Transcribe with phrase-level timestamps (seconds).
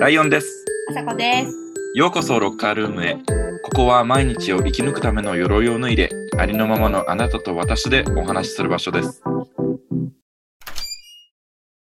[0.00, 0.64] ライオンです。
[0.90, 1.52] あさこです。
[1.94, 3.16] ようこそロッカールームへ。
[3.62, 9.22] ここは毎日を生き抜くための鎧を脱いで、ありのままのあなたと私でお話しする場所です。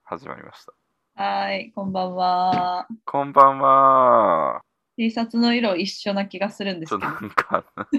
[0.05, 0.65] 始まりまし
[1.17, 1.25] た。
[1.25, 2.87] はい、こんばんは。
[3.05, 4.61] こんばんは。
[4.97, 7.11] T シャツの色一緒な気がするんですけど。
[7.11, 7.65] なんか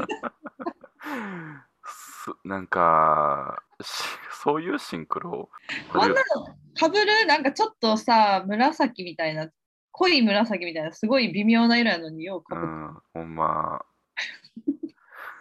[1.83, 4.03] すなんかし
[4.47, 5.49] そういうシンクロ
[5.91, 9.49] あんなのかぶるなんかちょっとさ、紫みたいな、
[9.91, 13.85] 濃い紫みたいな、すごい微妙な色やのにようかぶっうん、ほんま。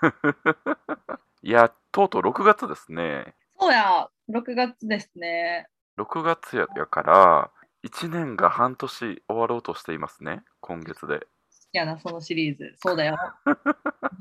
[1.42, 3.36] いや、とうとう6月ですね。
[3.60, 5.68] そうや、6月ですね。
[5.98, 7.52] 6月ややから、
[7.84, 11.20] 1年が半年終わろうとしていますね、今月で。
[11.20, 11.26] 好
[11.70, 12.74] きやな、そのシリーズ。
[12.78, 13.16] そうだよ。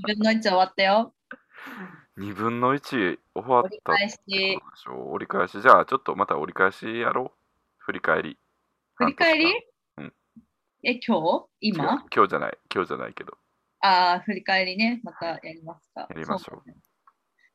[0.05, 1.15] 2分の1終わったよ。
[2.17, 4.17] 2分の1終わっ折りた返し。
[4.27, 5.11] でしょ？
[5.11, 5.61] 折り返し。
[5.61, 7.39] じゃあ、ちょっとまた折り返しやろう。
[7.77, 8.37] 振り返り。
[8.95, 9.45] 振り返り？
[9.97, 10.13] うん
[10.83, 11.47] え、今日？
[11.61, 12.05] 今？
[12.15, 13.37] 今日じゃない、今日じゃないけど。
[13.81, 15.01] ああ、振り返りね。
[15.03, 16.07] またやりますか。
[16.09, 16.75] やりましょうそね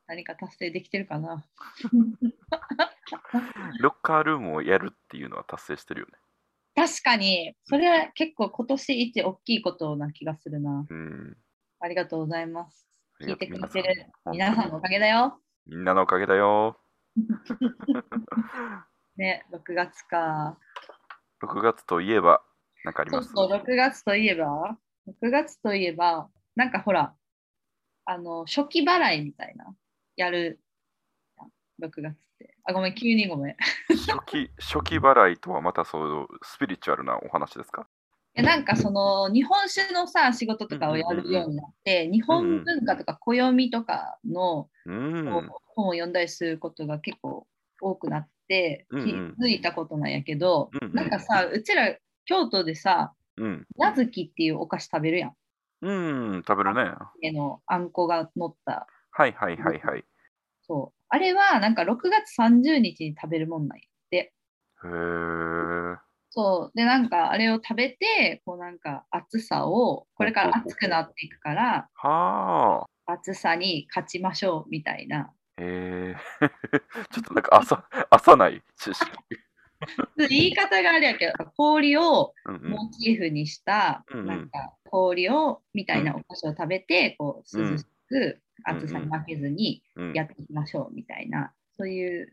[0.07, 1.45] 何か達成できてるかな？
[3.79, 6.13] ロッカールームをやるっていうのは達成してるよね。
[6.75, 10.85] 確かに、それは結構今年一大きいことな気がするな。
[10.89, 11.37] うん。
[11.79, 12.87] ありがとうございます。
[13.25, 15.39] 聞いてくれてる皆さんのおかげだよ。
[15.67, 16.77] みんなのおかげだよ。
[19.17, 20.57] ね、6月か。
[21.43, 22.43] 6月といえば、
[22.83, 23.31] なんかあります？
[23.31, 24.77] そうそう、6月といえば、
[25.07, 27.15] 6月といえば、なんかほら、
[28.05, 29.75] あの、初期払いみたいな、
[30.15, 30.59] やる
[31.37, 31.51] やん。
[31.89, 32.55] 6月って。
[32.63, 33.53] あ、ごめん、急にごめん。
[33.53, 33.55] い
[34.07, 37.87] 初期、初期払いとはまたそうスピリチュアルなお話ですか？
[38.33, 45.49] やなんかその日本酒のさ仕事とかをやるようになって、日本文化とか暦とかのうん。
[45.73, 47.47] 本を読んだりすることが結構
[47.81, 53.65] 多くなってうん気うんづいたことなんやけど、うんうんなんかさうちら京都でさうん。
[53.77, 55.35] なずきっていうお菓子食べるやん
[55.83, 55.91] う
[56.37, 56.81] ん、食べるね。
[56.81, 60.05] はあのあんこが乗ったいはいはいはい。
[60.61, 64.33] そうあれはなんか6月30日に食べるもんなんやって
[64.83, 65.97] へー。
[66.31, 73.13] そうでなんかあれを食べてこうなんか暑さをこれから暑くなっていくからはあ。
[73.13, 76.49] 暑さに勝ちましょうみたいなへー。
[77.11, 79.11] ちょっとなんか朝、朝ない知識。
[80.29, 82.33] 言い方があれやけど氷を。
[82.45, 92.31] モチーフにした、なんか氷をみたいなお菓子を食べて、こう涼しくうん暑さに負けずにうん、やっていきましょうみたいな、そういう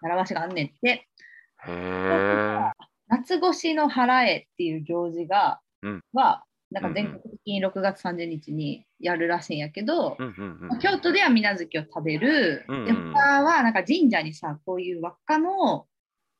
[0.00, 1.06] 習わしがあんねんって
[1.66, 2.45] へー。
[3.26, 10.78] 夏越しの払えっていう行事が、うんはなんか全国的に6月30日にやるらしいんやけど、うんうんうんまあ。
[10.78, 15.86] 京都では水無月を食べる、うんうんで他はなんか神社にさこういう輪っかの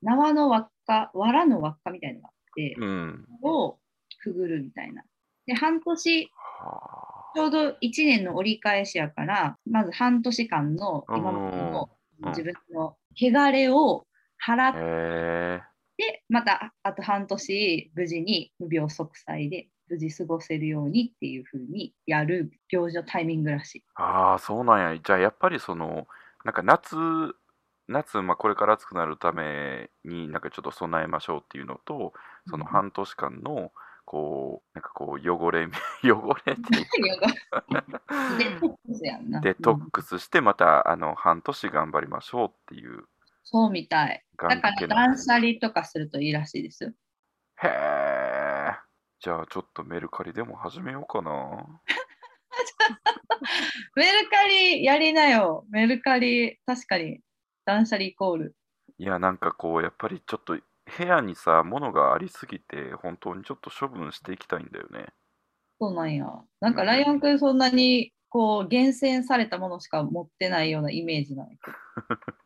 [0.03, 3.27] 縄の輪っか藁の輪っかみたいなのがあって、うん。
[3.43, 3.79] を
[4.23, 5.05] くぐるみたいな。
[5.47, 6.31] で、半年、
[6.61, 7.77] はちょうど1
[8.07, 11.91] 年の折り返しやから、まず半年間の今までの
[12.23, 14.07] うん自分の汚れを
[14.45, 14.71] 払あ。
[14.71, 16.03] っへー。
[16.03, 23.85] て、またあと半年無事に無病息災で無事過ごせるようにっていう風にやる行事のタイミングらしい。
[23.95, 25.01] ああ、そうなんや。
[25.03, 26.07] じゃあやっぱりその、
[26.45, 26.97] なんか夏、
[27.89, 32.13] 夏、まあ、これから暑くなるために、なんかちょっと備えましょうっていうのと、
[32.49, 33.73] その半年間の、
[34.05, 35.69] こう、なんかこう、汚れ、
[36.05, 36.87] 汚れっていう
[38.39, 39.41] デトックスやんな。
[39.41, 43.05] デトうんックスして、また、あの、半年頑張りましょうっていう
[43.49, 44.25] そうみたい。
[44.37, 46.91] 願だから断捨離とかするといいらしいですよ。
[47.63, 47.71] へえ。
[49.21, 51.81] じゃあちょっとメルカリでも始めようかな。
[53.95, 55.65] メルカリやりなよ。
[55.71, 57.21] メルカリ、確かに
[57.65, 58.57] 断捨離イコール。
[58.99, 60.59] いや、なんかこう、やっぱりちょっと
[60.99, 65.15] 部屋にさ、物がありすぎて、本当にちょっと処分していきたいんだよね。
[65.79, 66.27] そうなんや。
[66.59, 71.77] なんかライオンくんそんなにこう厳選されたものしか持ってないようなイメージなんやけど。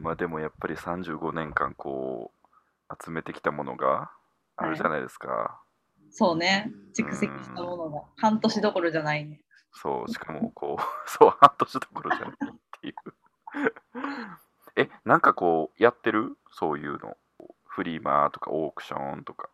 [0.00, 4.10] まあでもやっぱり35年間こう、集めてきたものが
[4.56, 5.62] あるじゃないですか。
[6.10, 6.72] そうね。
[6.98, 9.42] 蓄積したものが半年どころじゃないね。
[9.72, 12.34] そう、しかもこう、 そう、半年どころじゃないっ
[12.80, 12.94] ていう。
[14.76, 16.38] え、なんかこう、やってる？
[16.50, 17.16] そういうの。
[17.64, 19.50] フリマとかオークションとか。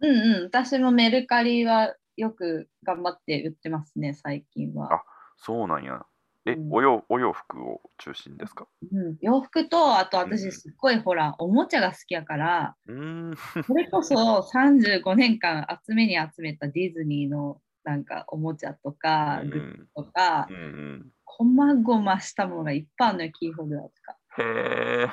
[0.00, 0.44] うんうん。
[0.44, 4.94] 私もメルカリはよく頑張って売ってますね、最近は。
[4.94, 5.04] あ
[5.36, 6.04] そうなんや。
[6.46, 8.66] え、うんお洋お洋服を中心ですか？
[8.92, 13.34] うん、洋服と、あとうん私すっごいほら、おもちゃが好きやから、うーん。
[13.66, 20.58] それこそ35年間集めに集めたディズニーのなんかおもちゃとか、うんグッズとかう、んう
[20.96, 21.12] ん。
[21.24, 24.16] こまごましたものがいっぱいあるのよ、キーホルダーとか。
[24.38, 25.08] へ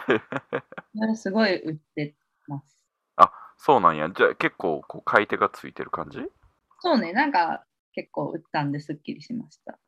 [1.00, 1.16] え。
[1.16, 2.16] すごい売って
[2.48, 2.78] ます。
[3.16, 4.10] あ、そうなんや。
[4.10, 6.20] じゃあ結構こう買い手がついてる感じ？
[6.80, 9.80] そうね、なんか結構売ったんですっきりしました。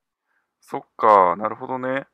[0.65, 2.07] そっか、なるほどね。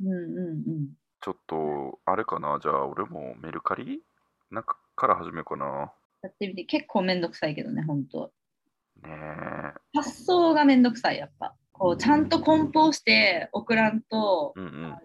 [0.00, 0.88] うんうんうん。
[1.20, 2.58] ちょっと、あれかな。
[2.62, 4.02] じゃあ俺もメルカリ？
[4.50, 5.92] なんかから始めようかな。
[6.22, 8.32] やってみて、結構めんどくさいけどね、本当
[9.02, 9.72] ねえ。
[9.94, 11.54] 発送がめんどくさい、やっぱ。
[11.72, 14.96] こう、ちゃんと梱包して送らんと、うんうん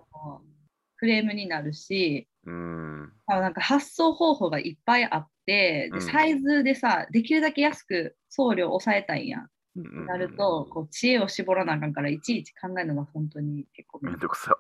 [0.98, 3.12] クレームになるし、うん。
[3.28, 9.50] あなんか発送方法がいっぱいあって、うんでサイズでさ、できるだけ安く送料抑えたいんやん。
[9.76, 14.58] なると、こう知恵を絞らなあかんから、いちいち考えるのが本当に結構めんどめんどくさ。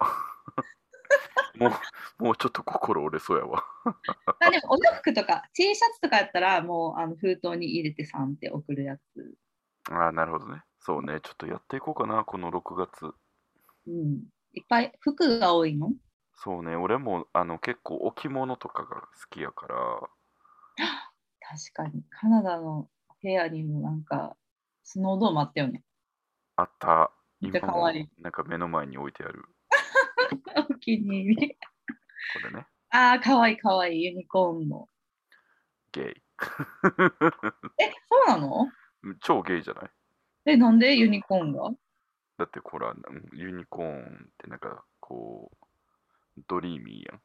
[1.57, 1.71] も
[2.19, 3.63] う、もうちょっと心折れそうやわ。
[4.39, 9.01] あでもお洋服とか T シャツとかやったらもうあの封筒に入れて3って送るやつ。
[9.89, 10.63] ああ、なるほどね。
[10.79, 11.19] そうね。
[11.21, 13.13] ちょっとやっていこうかな、この6月。
[13.87, 14.23] うん。
[14.53, 15.93] いっぱい服が多いの？
[16.33, 16.75] そうね。
[16.75, 19.75] 俺もあの結構置物とかが好きやから、
[21.39, 22.03] 確かに。
[22.09, 22.89] カナダの
[23.21, 24.35] 部屋にもなんか
[24.85, 25.83] スノードームあったよね。
[26.55, 27.11] あった。
[27.41, 29.43] めっちゃ今も可愛いなんか目の前に置いてある。
[30.69, 31.57] お気に入り。
[31.57, 32.65] これね。
[32.91, 34.87] ああ、かわいいかわいいユニコーンの。
[35.91, 36.05] ゲイ。
[37.81, 38.71] え、そうなの？
[39.21, 39.91] 超ゲイじゃない？
[40.45, 40.95] え、なんで？
[40.95, 41.71] ユニコーンが？
[42.37, 47.21] だってほら、うんユニコーンってなんかこう、ドリーミーやん。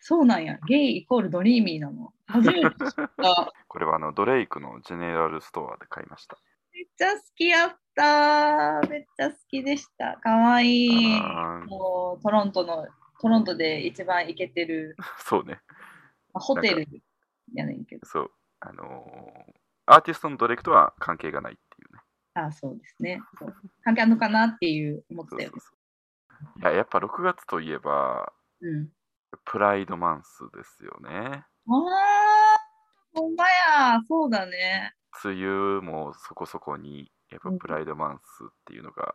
[0.00, 0.58] そうなんや。
[0.66, 2.12] ゲイイコールドリーミーなの。
[2.26, 3.52] 初めて知った。
[3.68, 6.38] これはあの Drake の General Store で買いました。
[6.72, 8.80] めっちゃ好きやった。
[8.88, 10.18] めっちゃ好きでした。
[10.22, 11.20] かわいい。
[11.66, 12.86] もうトロントの、
[13.20, 15.60] トロントで一番イケてる、そうね。
[16.32, 16.86] まあ、ホテル
[17.54, 18.06] やねんけど。
[18.06, 18.30] そう。
[18.60, 22.00] あのーアーティストのドレイクとは関係がないっていうね。
[22.34, 23.20] ああ、そうですね。
[23.82, 26.60] 関係あるのかなっていう思ってたよう。
[26.60, 28.88] いや、やっぱ6月といえば、うん。
[29.44, 31.44] プライドマンスですよね。
[31.68, 32.58] ああ、
[33.14, 34.94] ほんまや、そうだね。
[35.24, 39.14] 梅雨もそこそこに、やっぱうんプライドマンスっていうのが、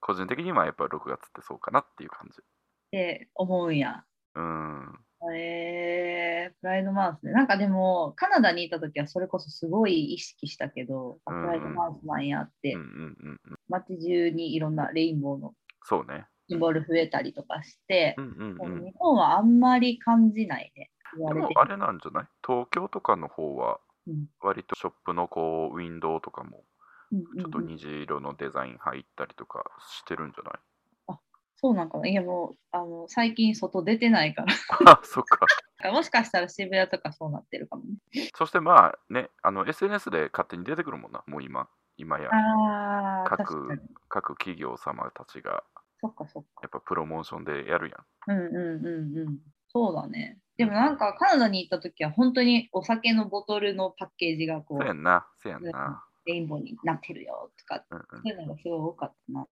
[0.00, 2.40] 個人的にはやっぱ6月ってそうかなっていう感じ。
[2.40, 2.44] っ
[2.90, 4.04] て思うんや。
[4.34, 4.98] うん。
[5.34, 7.32] えー、プライドマウスね。
[7.32, 12.90] なんかでも、カナダにいたときはそれこそすごい意識したけど、あうんプライドマウスなんやって、うんうんう
[13.30, 13.58] んうん。
[13.68, 16.26] 街中にいろんなレインボーのそうね。
[16.48, 18.78] シンボル増えたりとかしてう、んうんでうん。
[18.78, 20.90] も日本はあんまり感じないね。
[21.16, 22.26] でもあれなんじゃない？
[22.46, 26.64] 東京とかの方はうん割とショップのこうウィンドウとかも
[27.38, 31.18] ちょっとうん虹色のデザイン入ったりとかしてるんじゃない、
[31.56, 32.08] そうなんかな。
[32.08, 34.52] いやもうあの最近外出てないから。
[34.92, 35.46] あそっか。
[35.92, 38.30] もしかしたら渋谷とかそうなってるかもね。
[38.34, 41.68] そしてまあね、あの SNS で勝手に出てくるもんな、もう今。
[41.96, 42.30] 今や
[43.26, 43.80] 各。
[44.08, 45.64] 各企業様たちが
[46.00, 46.60] そっかそっか。
[46.62, 48.38] やっぱプロモーションでやるやん。
[48.38, 49.38] うんうんうんうん。
[49.68, 50.38] そうだね。
[50.56, 56.04] でもなんかカナダに行った時は本当にお酒のボトルのパッケージがこうそうやんな、そうやんな。
[56.26, 59.46] レインボーになってるよとか、うんうんそういうのがすごい多かったな。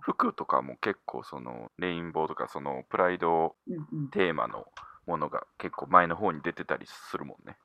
[0.00, 3.54] 服とかも結構そのレインボーとかそのプライド
[4.12, 4.66] テーマの
[5.06, 7.56] ものが結構前の方に出てたりするもんね。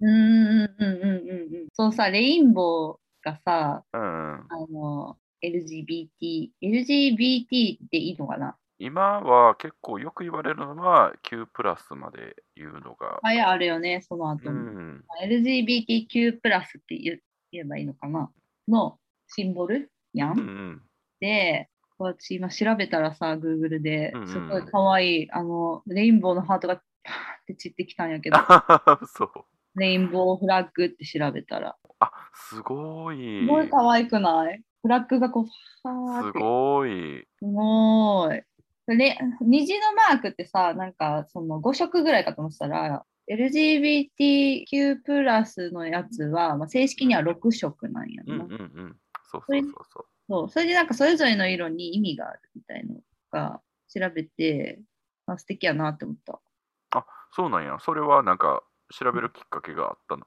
[0.00, 1.68] うんうんうんうんうんうん。
[1.72, 4.46] そうさ、レインボーがさ、うんうん。
[4.48, 8.56] あの、LGBT、LGBT っていいのかな？
[8.78, 13.20] 今は結構よく言われるのは Q プラスまで言うのが。
[13.22, 14.60] あいやあるよね、その後うも。
[14.60, 15.04] ん。
[15.22, 17.20] LGBTQ プラスって言
[17.52, 18.30] えばいいのかな？
[18.68, 18.98] の
[19.28, 19.90] シンボル？
[20.12, 20.40] やうんん。
[20.40, 20.82] うん。
[21.20, 28.36] で、私今調べたらさ、Google でうんうんすごい可愛い、あの、レインボーのハートがパーって散ってきたんやけど、
[29.06, 29.30] そう。
[29.76, 33.40] レインボーフラッグって調べたら、あすごい。
[33.40, 34.62] すごい可愛くない？
[34.84, 36.38] フラッグがこう、ファーすって。
[36.38, 37.26] ごい。
[37.38, 38.42] すごい。
[38.86, 48.96] で虹のマークってさ、なんかその5色ぐらいかと思ってたら、LGBTQ プラスのやつは、まあ、正式には6色なんやな、うんうんうん。
[49.22, 50.06] そうそうそうそう。
[50.28, 50.50] そう。
[50.50, 52.96] それでなんかそれぞれの色に意味があるみたいの
[53.30, 54.82] が調べて、
[55.24, 56.42] あ素敵やなって思った。
[56.90, 57.78] あそうなんや。
[57.80, 58.62] それはなんか
[58.92, 60.26] 調べるきっかけがあったの？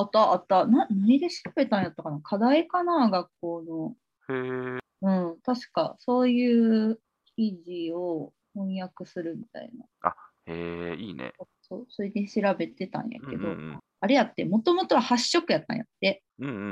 [0.00, 0.66] あったあった。
[0.66, 2.20] な何で調べたんやったかな？
[2.20, 3.62] 課題かな学校。
[3.62, 3.96] の。
[4.28, 5.40] うん。
[5.42, 7.00] 確かそういう
[7.36, 9.70] 記事を翻訳するみたい
[10.02, 10.14] な。
[10.46, 11.32] へえ、いいね。
[11.62, 16.22] そうそれで調べてたんやけど、うんうんあれやって、もともとは8色やったんやって。
[16.38, 16.48] うん。
[16.48, 16.64] うんうんう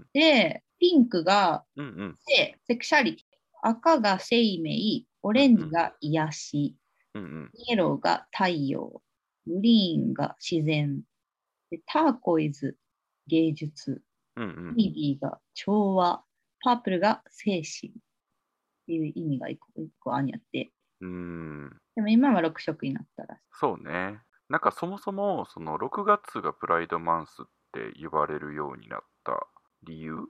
[0.00, 1.86] んで、ピンクがうん。
[1.86, 3.24] うんセクシャリティ。
[3.62, 6.76] 赤が生命、オレンジが癒し、
[7.14, 7.50] うんうん。
[7.54, 9.00] イエローが太陽、
[9.46, 11.00] グリーンが自然、
[11.70, 12.76] でターコイズ
[13.26, 14.02] 芸術、
[14.36, 14.76] うんうん。
[14.76, 16.22] ネイビーが調和、
[16.62, 17.94] パープルが精神っ
[18.86, 20.70] ていう意味が一個一個あんやって。
[21.00, 21.76] うーん。
[21.96, 23.42] でも今は6色になったらしい。
[23.52, 24.20] そうね。
[24.48, 29.46] なんかそもそもその6月がプライドマンスって言われるようになった
[29.82, 30.28] 理由？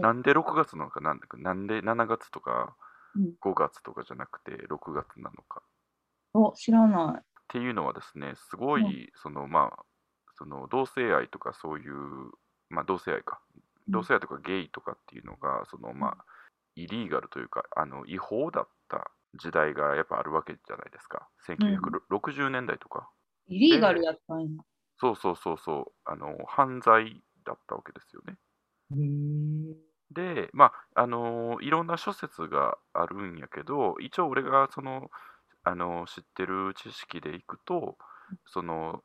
[0.00, 1.00] なんで6月なのか？
[1.00, 2.76] なんでなんで7月とか
[3.14, 5.62] うん5月とかじゃなくて6月なのか？
[6.34, 7.20] お、知らない。
[7.20, 9.84] っていうのはですね、すごい、そのまあ、
[10.42, 12.32] その同性愛とかそういう、
[12.68, 16.24] まあ同性愛か、うん同性愛とかゲイとかっていうのが、そのまあ、
[16.76, 21.28] イリーガルというか、あの違法だった時代がやっぱあるわけじゃないですか。
[21.48, 23.08] 1960年代とか。
[23.48, 24.62] イリーガルやったんや。
[24.98, 28.36] そうそうそうそう、あの犯罪だったわけですよね。
[30.12, 35.10] で、まあ、あのいろんな諸説があるんやけど、一応俺がその、
[35.64, 37.96] あの知ってる知識でいくと、
[38.46, 39.02] その、ろ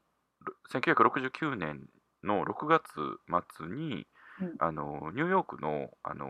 [0.72, 1.88] 1969年
[2.24, 2.84] の6月
[3.58, 4.06] 末に、
[4.40, 4.56] うん。
[4.60, 6.28] あのニューヨークの、あの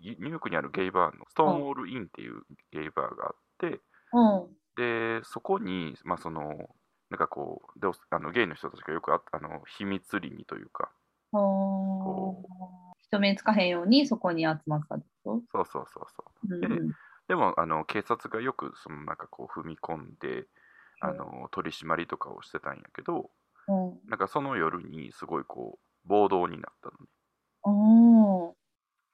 [0.00, 3.80] ニューヨークにあるゲイバーのストーンウォールインっていうゲイバーがあって、
[4.12, 4.58] うん。
[4.76, 6.68] で、そこに、まあ、その、
[7.10, 10.90] なんかこう、であのゲイの人たちがよくああの秘密裏にというか、
[11.32, 12.98] ほー。
[13.08, 16.48] 人目につかへんようにそこに集まったってこそうそうそうそう。
[16.48, 16.92] とうんでうん。
[17.28, 20.46] でもあの警察がよくそのなんかこう踏み込んで
[21.00, 23.30] あの取り締まりとかをしてたんやけど
[23.68, 28.54] うんなんかその夜にすごいこう暴動になったの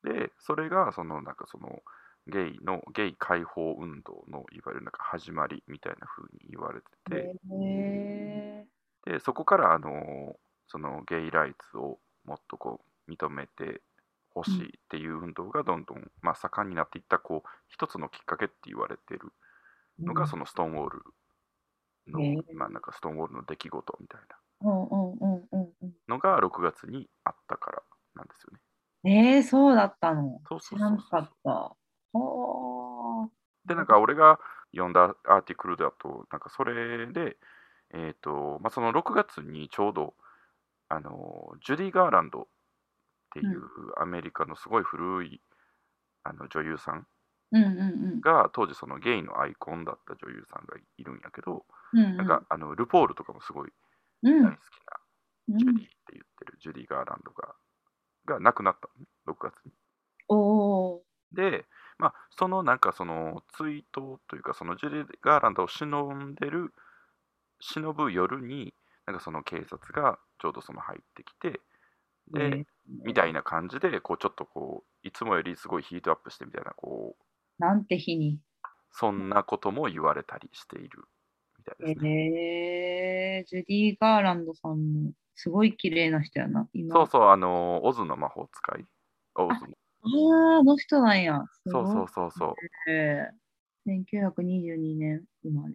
[0.05, 0.21] ね。
[0.21, 1.83] でそれがそのなんかその
[2.27, 8.67] ゲイのゲイ解放運動のいわゆるなんか始まりみたいな風に言われてて。
[9.05, 10.37] でそこからあの
[10.67, 13.83] そのゲイライツをもっとこう認めて
[14.31, 19.33] ほしいっていう運動がどんどん、まあ、盛んになっていったこう一つのきっかけって言われてる
[20.01, 21.03] のがそのストーンウォール
[22.09, 24.21] の、へえまあなんかストーンウォールの出来事みたい。
[24.21, 24.37] な
[26.09, 27.83] のが6月にあったから
[28.15, 28.61] なんですよね。
[29.37, 30.41] えー、そうだったの。
[30.61, 31.77] 知らなかった。
[33.67, 34.39] で、なんか俺が
[34.73, 37.37] 読んだアーティクルだと、なんかそれで、
[37.93, 40.15] えっ、と、まあ、その6月にちょうど、
[40.89, 42.47] あの、ジュディ・ガーランドっ
[43.35, 43.61] ていう
[44.01, 45.41] アメリカのすごい古い
[46.23, 47.07] あの女優さん
[48.21, 52.01] が、当時そのゲイのアイコンだった女優さんがいるんやけど、うん。
[52.01, 53.73] うんうん、なんかあのルポールとかもすごい
[54.23, 55.01] うん、大好きな
[55.49, 57.55] うんジュディって言ってる、ジュディ・ガーランドが、
[58.27, 59.73] が亡くなったのね、6月に。
[60.29, 61.03] おー。
[61.33, 61.67] で、
[61.99, 66.73] まあ、そのなんかその追悼というか、そのジュディ・ガーランドを忍んでる、
[67.61, 68.75] 忍ぶ夜に、
[69.07, 71.61] なんかその警察がちょうどその入ってきて、
[72.33, 72.67] で、ね
[73.05, 77.24] みたいな感じで、こうちょっとこう、いつもよりすごいヒートアップしてみたいな、こう、
[77.59, 78.41] なんて日に。
[78.91, 81.03] そんなことも言われたりしている
[81.59, 83.41] みたいですね。
[83.41, 86.69] えー、ジュディ・ガーランドさんもすごい綺麗な人やな。
[86.73, 88.85] 今そうそう、あの、オズの魔法使い。
[89.35, 91.43] オズのあーあの人なんや。
[91.67, 92.47] そうそうそうそ
[92.87, 92.91] う。
[92.91, 95.75] えー、1922年生まれ。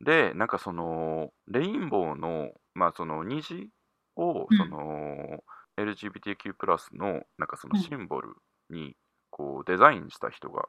[0.00, 3.70] で、なんかその、レインボーの、まあその虹
[4.16, 5.42] を、うんその、
[5.76, 6.54] LGBTQ+,
[6.96, 8.34] のなんかそのうんシンボル
[8.70, 8.96] に
[9.30, 10.68] こうデザインした人が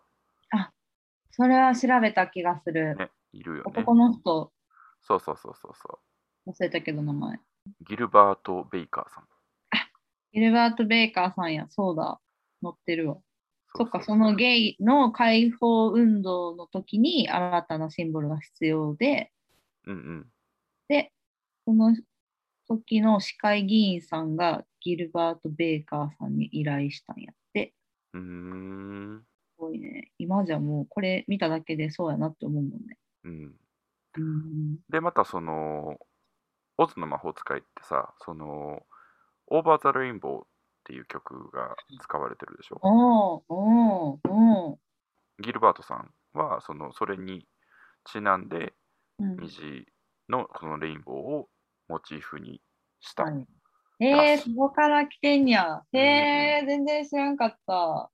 [1.38, 2.96] それは調べた気がする。
[2.96, 3.64] ね、いるよね。
[3.66, 4.54] 男の人、
[5.02, 6.00] そうそうそうそうそ
[6.48, 7.36] 忘れたけど名前。
[7.36, 7.40] う。
[7.88, 9.28] ギルバート・ベイカーさん。
[10.32, 11.68] ギルバート・ベイカーさんや。
[11.70, 12.22] そうだ。
[12.64, 13.18] 載ってるわ。
[13.76, 19.34] そっか、うそのゲイの解放運動の時に新たなシンボルが必要で、
[19.86, 20.26] うんうん。
[20.88, 21.12] で、
[21.66, 21.94] その
[22.70, 27.74] 時の市会議員さんがギルバート・ベイカーさんに依頼したんやって。
[28.14, 29.26] うーん。
[29.66, 30.12] すごいね。
[30.18, 32.98] 今じゃもうこれ見ただけでそうやなって思うもんね。
[33.24, 33.56] うん。
[34.18, 34.78] うん。
[34.90, 35.98] で、またその、
[36.78, 38.84] オズの魔法使いってさ、その、
[39.48, 40.46] オーバー・ザ・レインボーっ
[40.84, 42.80] ていう曲が使われてるでしょ？
[42.82, 47.48] おーおーおーギルバートさんは、その、それに
[48.06, 48.74] ちなんで、
[49.20, 49.86] うん虹
[50.28, 51.50] のこのレインボーを
[51.88, 52.62] モチーフに
[53.00, 53.24] した。
[53.24, 53.46] はい
[54.02, 55.84] えー、そこから来てんや。
[55.94, 58.12] へー、全然知らんかった。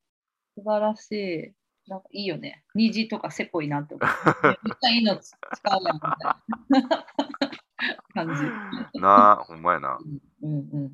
[0.55, 1.53] 素晴らしい。
[1.87, 2.63] なんかいいよね。
[2.75, 4.07] 虹とかせこいなって思う。
[4.63, 7.05] めっちゃいいの使うやんみたいな
[8.13, 8.35] 感
[8.93, 8.99] じ。
[8.99, 9.99] なあ、ほんまやな。
[10.43, 10.91] うんうん。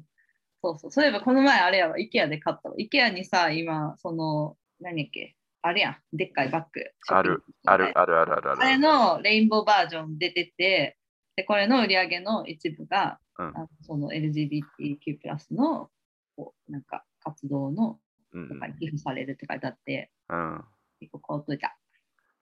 [0.63, 0.91] そうそう。
[0.91, 2.75] そういえばこの前あれやわ、IKEA で買ったわ。
[2.77, 6.81] IKEA にさ、今、その、何やっけ、あれやん、でっかいバッグ。
[7.09, 8.51] ある、ある、ある、ある、ある。
[8.51, 10.97] あるあれのレインボーバージョン出てて、
[11.35, 15.91] でこれの売り上げの一部が、うんその LGBTQ+ の
[16.35, 17.99] こうなんか活動のうん
[18.47, 20.39] とかに寄付されるって書いてあって、うん。
[20.39, 20.65] うん。
[20.99, 21.77] 結構買うといた。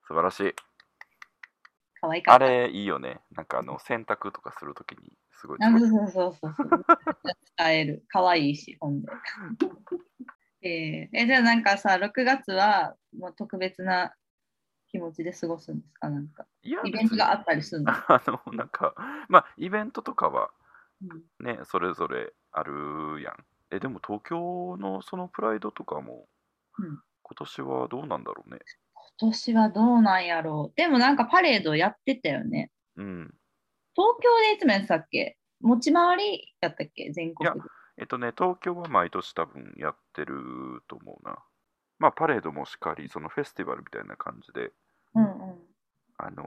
[0.07, 0.53] 素晴らしい。
[2.01, 2.45] 可愛かった。
[2.45, 3.21] あれ、いいよね。
[3.31, 5.59] なんか、あの、洗濯とかするときに、すごい。
[5.61, 6.55] あそうそうそうそう。
[7.57, 8.03] 使える。
[8.09, 9.07] 可愛いし、ほんで。
[10.61, 14.15] えーえじゃあなんかさ、6月はもう特別な
[14.87, 16.09] 気持ちで過ごすんですか？
[16.09, 16.47] なんか。
[16.63, 17.91] イベントがあったりするの？
[17.93, 18.95] あの、なんか、
[19.29, 20.51] まあ、イベントとかは
[21.01, 23.45] うんね、それぞれあるやん。
[23.75, 26.27] え、でも東京のそのプライドとかも、
[26.77, 28.59] うん今年はどうなんだろうね。
[28.93, 30.73] 今年はどうなんやろう。
[30.77, 32.69] でもなんかパレードやってたよね。
[32.97, 33.33] うん。
[33.95, 35.35] 東京でいつもやってたっけ？
[35.59, 37.09] 持ち回りやったっけ？
[37.11, 37.59] 全国で。
[37.97, 41.39] えっとね、東京は毎年多分やってると思うな。
[41.97, 44.71] まあ、パレードもしっかり、そのフェスティバルみたいな感じで、
[45.15, 45.55] うんうん。
[46.17, 46.43] あの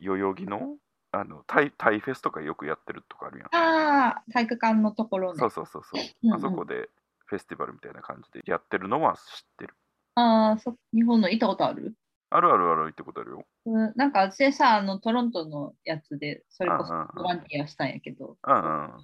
[0.00, 0.76] ー代々木の、
[1.12, 3.48] あのタイ、タイフェスとかよくやってるとかあるやん。
[3.54, 5.38] ああ、体育館のところね。
[5.38, 6.02] そうそうそうそう。
[6.24, 6.90] うんうんあそこで
[7.28, 9.22] フェスティバルみたいな感じでやってるのは知っ
[9.58, 9.74] てる。
[10.14, 11.94] ああ、そ日本の行ったことある？
[12.30, 13.44] あるあるあるってことあるよ。
[13.66, 18.36] うん、なんか私さ、あのトロントのやつで、それこそボランティアしたんやけど。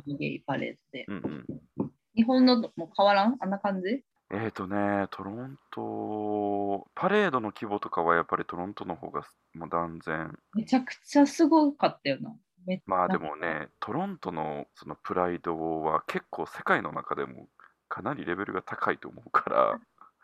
[0.06, 1.04] ゲイパレードで。
[1.08, 1.46] うん
[1.78, 1.90] うん。
[2.14, 3.36] 日本のも変わらん？
[3.40, 4.04] あんな感じ？
[4.34, 9.24] えーとね、トロント、パレードの規模とかはやっぱりトロントの方が
[9.54, 12.34] もう断然、めちゃくちゃすごかったよな。
[12.66, 13.36] めまあでも。
[13.36, 17.48] ね、トロントのそのプライドは結構世界の中でも
[17.90, 19.78] かなりレベルが高いと思うから、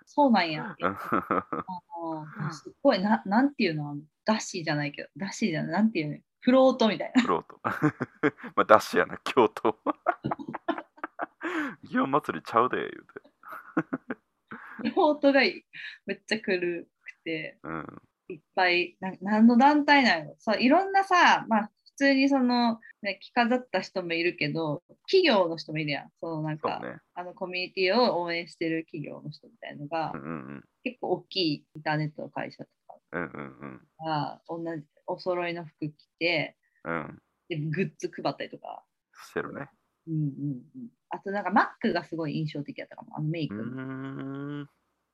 [0.06, 0.74] そうなんや。
[2.50, 3.98] すっごいな、なんていうの？
[4.24, 6.16] ダッシーじゃないけど、ダッシーじゃない、なんていうの？
[6.40, 7.20] フロートみたいな。
[7.20, 7.60] フロート。
[8.56, 9.76] まあダッシュやな、京都。
[11.84, 13.27] 祇園祭りちゃうで、言うて。
[13.80, 15.64] フロートがい
[16.06, 18.02] めっちゃくるくて、うん。
[18.28, 26.10] いっぱい、な何の団体なのそういろんなさ、まあ、普通にその、ね、着飾った人もいるけど、企業の人もいるやん。
[26.20, 26.98] そのなんか、ね。
[27.14, 30.24] あのコミュニティを応援してる企業の人みたいのが、うんう
[30.58, 33.22] ん結構大きいインターネットの会社とかうん。
[33.22, 36.94] うんうんが同じお揃いの服着て、うん。
[36.94, 37.22] うん。
[37.48, 38.84] でグッズ配ったりとか。
[39.30, 39.68] してるね。
[40.08, 43.54] うんうんうん、あとなんかマックがすごい印象的だったかも、あのメイク。
[43.54, 44.68] ん。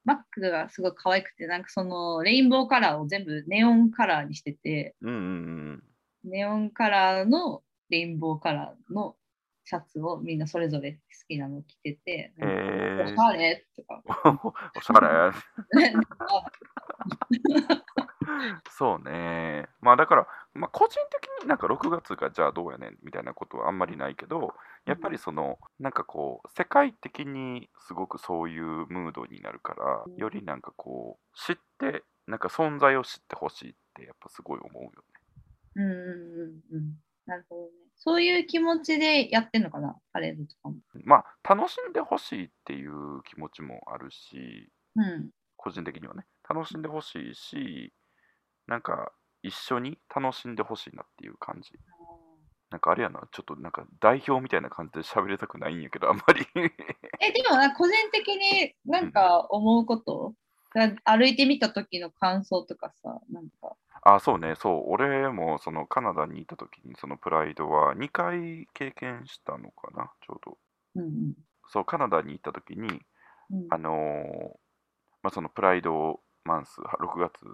[0.05, 5.85] マックがすごい可愛くて、なんかそのレインボーカラーを全部ネオンカラーにしてて、うんうん
[6.25, 9.17] ネオンカラーのレインボーカラーの
[9.65, 12.43] シャツをみんなそれぞれ好きなの着てて、お
[13.07, 14.03] しゃれとか。
[14.77, 15.91] おしゃれ。
[15.91, 15.95] ね
[18.71, 19.69] そうね。
[19.81, 24.55] まあだから、まあ、個人的になんか6月がじゃあどうやねんみたいなことはあんまりないけど、
[24.87, 34.97] やっぱりその、なんかこう、世界的にすごくそういうムードになるから、よりなんかこう、知って、なんか存在を知ってほしいってやっぱすごい思うよね。
[35.77, 36.95] うんうんうんうん。
[37.27, 37.69] なるほどね。
[37.97, 40.77] そういう気持ちでやってんのかな、パレードとかも。
[41.05, 45.31] まあ、楽しんでほしいっていう気持ちもあるし、うん。
[45.57, 47.93] 個人的にはね、楽しんでほしいし、
[48.67, 51.73] なんか一緒に楽しんでほしいなっていう感じ。
[52.71, 56.47] なんかあれやな、ちょっとなんか代表みたいな感じで喋りたくないんやけど、あんまり。
[57.21, 60.35] え、でも個人的になんか思うこと、
[61.05, 63.77] 歩いてみた時の感想とかさ、なんか。
[64.03, 70.59] あ、そうね、そう、俺もそのカナダにいた時にそのプライドは2回経験したのかな、ちょうど。
[70.97, 71.35] うんうん
[71.69, 73.03] そう、カナダに行った時に、
[73.51, 74.59] うんあのー
[75.23, 77.47] まあ、そのプライドマンス、は6月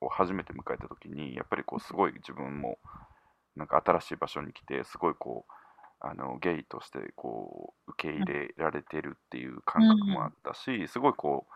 [0.00, 2.78] を初めて迎えた時に、やっぱりこう、すごい自分も、
[3.58, 5.52] なんか新しい場所に来て、すごいこう、
[6.00, 11.52] あのゲイとしてこう受け入れられてるっていう感覚もあったし、すごいこう、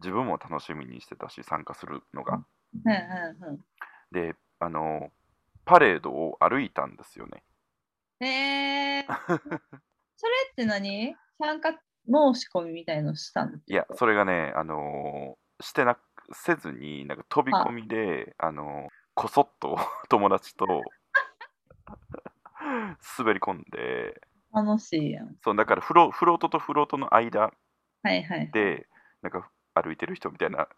[0.00, 2.34] 自分も楽しみにしてたし、参加するのが。
[2.34, 3.64] うんうんう
[4.12, 5.10] で、あのー
[5.66, 7.44] パレードを歩いたんですよね。
[8.20, 8.26] ん。
[8.26, 9.06] えー、
[10.16, 11.14] それって何？
[11.38, 16.00] 参加申し込みみたいのしたのいや、それがね、あのーしてなく
[16.32, 20.66] せずに、なんか飛び込みで、あのーこそっと友達と
[23.18, 24.20] 滑り込んで、
[24.52, 25.36] 楽しいやん。
[25.42, 27.52] そうだからフロフロートとフロートの間
[28.02, 28.50] はいはい。
[28.50, 28.88] で、
[29.22, 30.68] なんか歩いてる人みたいな。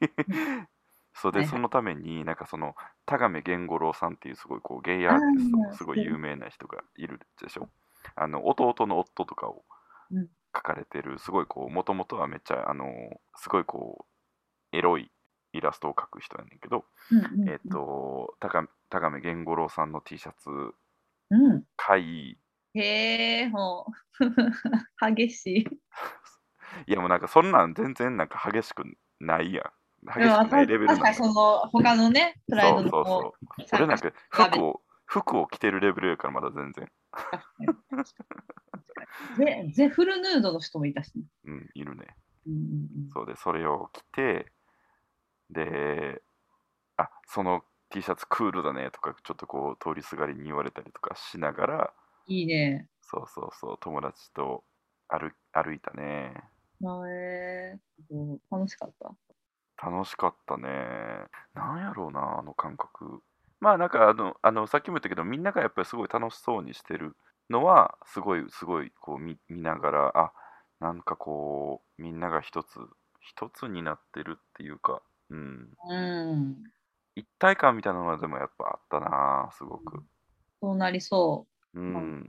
[1.14, 7.68] そうで、はいはいそのために、なんかその、田亀源五郎さんっていうすごいこうゲイアーティストあーのすごい有名な人がいるでしょ？
[8.14, 9.64] あの弟の夫とかを
[10.10, 14.06] うん書かれてる、すごいこう、もともとはめっちゃ、あのすごいこ
[14.72, 15.10] う、エロい
[15.52, 18.48] イラストを描く人やねんけど、うんうんうんえっ、と、田
[18.88, 20.50] 亀田亀源五郎さんの T シャツ
[21.30, 21.64] うん。
[21.76, 22.38] 買い、
[22.74, 23.86] へえ、も
[24.20, 24.24] う
[25.14, 25.60] 激しい。
[26.86, 28.84] いやもうなんかそんなん全然なんか激しく
[29.20, 29.64] ないやん。
[30.06, 33.78] 激しくないレベルなの確かにその他のね、 プライドのそうそうそう。
[33.80, 36.90] 俺なんか服を服を着てるレベルやからまだ全然。
[39.36, 41.24] ぜぜフルヌードの人もいたしね。
[41.44, 42.06] うん、いるね。
[42.46, 44.50] うんうんそうで、それを着て、
[45.50, 46.22] で、
[46.96, 51.94] あその T シャツクールだねとか、ちょっとこう通りすがりに言われたりとかしながら、
[52.26, 52.88] いいね。
[53.00, 54.64] そうそうそう、友達と
[55.08, 56.34] 歩歩いたね。
[56.80, 56.86] へ
[57.70, 59.14] えー、楽しかった？
[59.90, 60.68] 楽しかったね。
[61.54, 63.22] なんやろうな、あの感覚。
[63.60, 67.16] まあなんかあの、あのさっきも言ったけど、みんながやっぱりすごい楽しそうにしてる
[67.50, 70.32] のは、すごい、すごいこう見見ながら、あ
[70.80, 72.78] なんかこう、みんなが一つ、
[73.20, 75.94] 一つになってるっていうか、うん、う
[76.36, 76.64] ん。
[77.18, 80.02] 一体感みたいなのはでもやっぱあったな、すごく。
[80.60, 81.80] そうなりそう。
[81.80, 82.26] うん。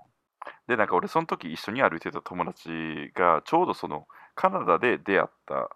[0.68, 5.70] で、なんか俺その時一緒に歩いてた友達が、ちょうどそのカナダで出会った、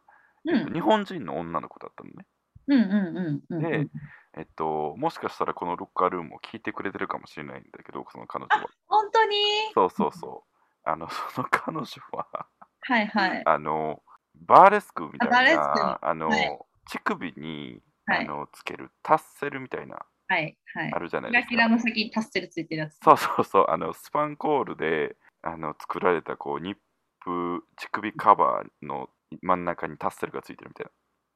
[0.45, 2.25] うんえっと日本人の女の子だったのね。
[2.67, 3.61] うんうんうんうん。
[3.61, 3.87] で
[4.35, 8.69] えっと、もしかしたらこのロッカールームを聞いてくれてるかもしれないんだけど、その彼女は。
[8.87, 9.35] 本当に？
[9.73, 10.49] そうそうそう。
[10.89, 12.47] あの、その彼女は、
[12.81, 13.43] はいはい。
[13.45, 14.01] あの、
[14.35, 20.99] バーレスクみたあバーレスいな、クあの、はい乳首に、はいあのつけるタッセルみたいな、はいはいあ。
[20.99, 21.49] るじゃないキラですか。
[21.49, 22.97] キラの先にタッセルついてるやつ。
[23.03, 26.77] そうそうそう、あのスパンコールであの作られたこうニッ
[27.23, 29.09] プ乳首カバーの
[29.41, 30.87] 真ん中にタッセルがついてるみたい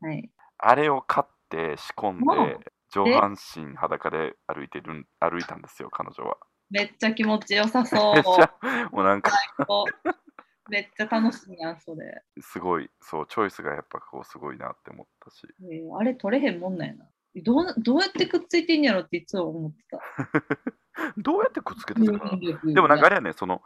[0.02, 0.10] な。
[0.10, 0.30] はい。
[0.60, 2.58] あれを買って仕込んもで、
[2.92, 6.38] 上半身裸で歩いてるん歩いたんですよ、彼女は。
[6.70, 8.16] めっちゃ気持ちよさそう
[8.94, 9.32] もうなんか
[10.70, 12.24] めっちゃ楽しいやん、それ。
[12.40, 15.48] すごい、そう、チョイスがやっぱこうすごいなって思ったし。
[15.64, 17.06] えーあれ取れへんもんなんやな。
[17.36, 20.00] どうどうやってくっついてんやろっていつも思ってた。
[21.18, 22.38] どうやってくっつけてたかな
[22.74, 23.62] でもなんかあれやね、その、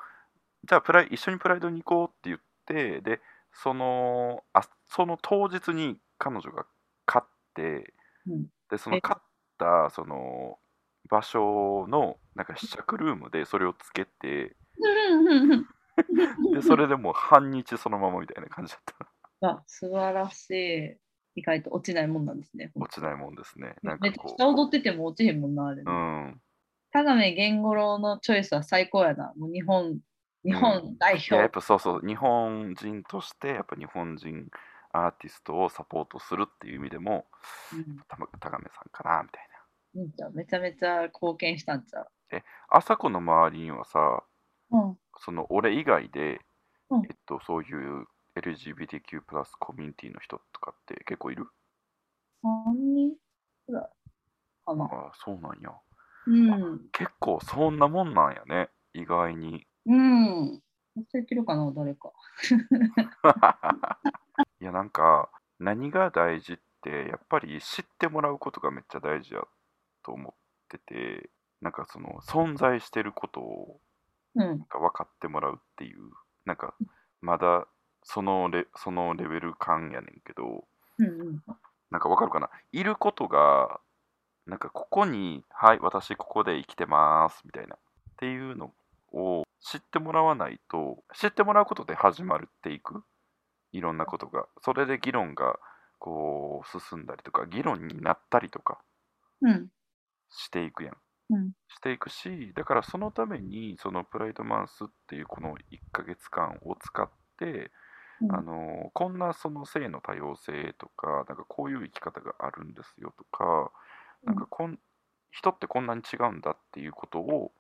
[0.63, 3.21] じゃあプライ一緒にプライドに行こうって言って、で、
[3.53, 6.65] その、あその当日に彼女が
[7.05, 7.93] 買って、
[8.27, 9.01] うんで、そのえ？
[9.01, 9.23] 買っ
[9.57, 10.57] たその
[11.09, 14.55] 場所のなんか試着ルームでそれをつけて、
[16.51, 19.12] で、それでもう半日そのままみたいな感じだった。
[19.41, 20.97] あ素晴らしい。
[21.34, 22.71] 意外と落ちないもんなんですね。
[22.75, 23.75] 落ちないもんですね。
[23.84, 25.91] なんかこめっちゃ踊ってても落ちへんもんな、あれ、う、ね。
[25.91, 26.41] うん。
[26.91, 29.34] 田上源五郎のチョイスは最高やな。
[29.38, 29.99] もう日本、
[30.43, 31.54] 日本代いややっ表。
[31.54, 34.49] ぱそうそう、日本人として、やっぱ日本人
[34.91, 37.27] アーティストをサポートするっていう意味でも、
[37.71, 39.62] うんたま高めさんかな、みたいな。
[39.93, 42.12] めちゃめちゃ貢献したんちゃう。
[42.69, 44.23] 朝子の周りにはさ、
[44.71, 45.00] うん。
[45.23, 46.41] その俺以外で、
[46.89, 48.05] うんえっと、そういう
[48.36, 49.21] LGBTQ+
[49.60, 51.47] コミュニティの人とかって結構いる
[52.43, 53.12] ？3人
[53.67, 53.89] くらい
[54.65, 54.86] かな。
[54.86, 55.71] ああ、そうなんや。
[56.27, 56.36] う
[56.75, 56.79] ん。
[56.91, 59.65] 結構そんなもんなんやね、意外に。
[59.86, 60.62] うん。
[60.97, 62.12] 忘れてるかな、誰か。
[64.60, 65.29] いや、なんか、
[65.60, 69.41] 何が大事って、やっぱり知ってもらうことがめっちゃ大事や
[70.03, 70.34] と思っ
[70.67, 71.29] てて、
[71.62, 73.90] なんかその、存在してることをうん
[74.36, 74.60] なん。
[74.65, 76.00] か分かってもらうっていう、
[76.46, 76.74] なんか、
[77.22, 77.67] まだ
[78.04, 80.65] そのレそのレベル感やねんけど、
[80.98, 81.44] うんうん。
[81.91, 82.50] なんかわかるかな？
[82.72, 83.80] いることが、
[84.48, 87.80] なんかここに、はい、私ここで生きてます、みたいな、っ
[88.17, 88.74] ていうの
[89.13, 93.04] を知ってもらわないと、知ってもらうことで始まっていく、
[93.72, 94.48] いろんなことが。
[94.62, 95.60] それで議論が、
[96.00, 98.80] こう、進んだりとか、議論になったりとか
[99.41, 99.70] うん。
[100.30, 100.98] していくやん。
[101.32, 101.54] うん。
[101.70, 107.72] していくし、だからそのために、そのプライドマンスっていうこの1ヶ月間を使って、
[108.22, 113.72] うんあのこんなその性の多様性とか、なんかこういう生き方があるんですよとか、
[114.26, 114.80] なんかこん
[115.32, 117.54] 人ってこんなに違うんだっていうことを、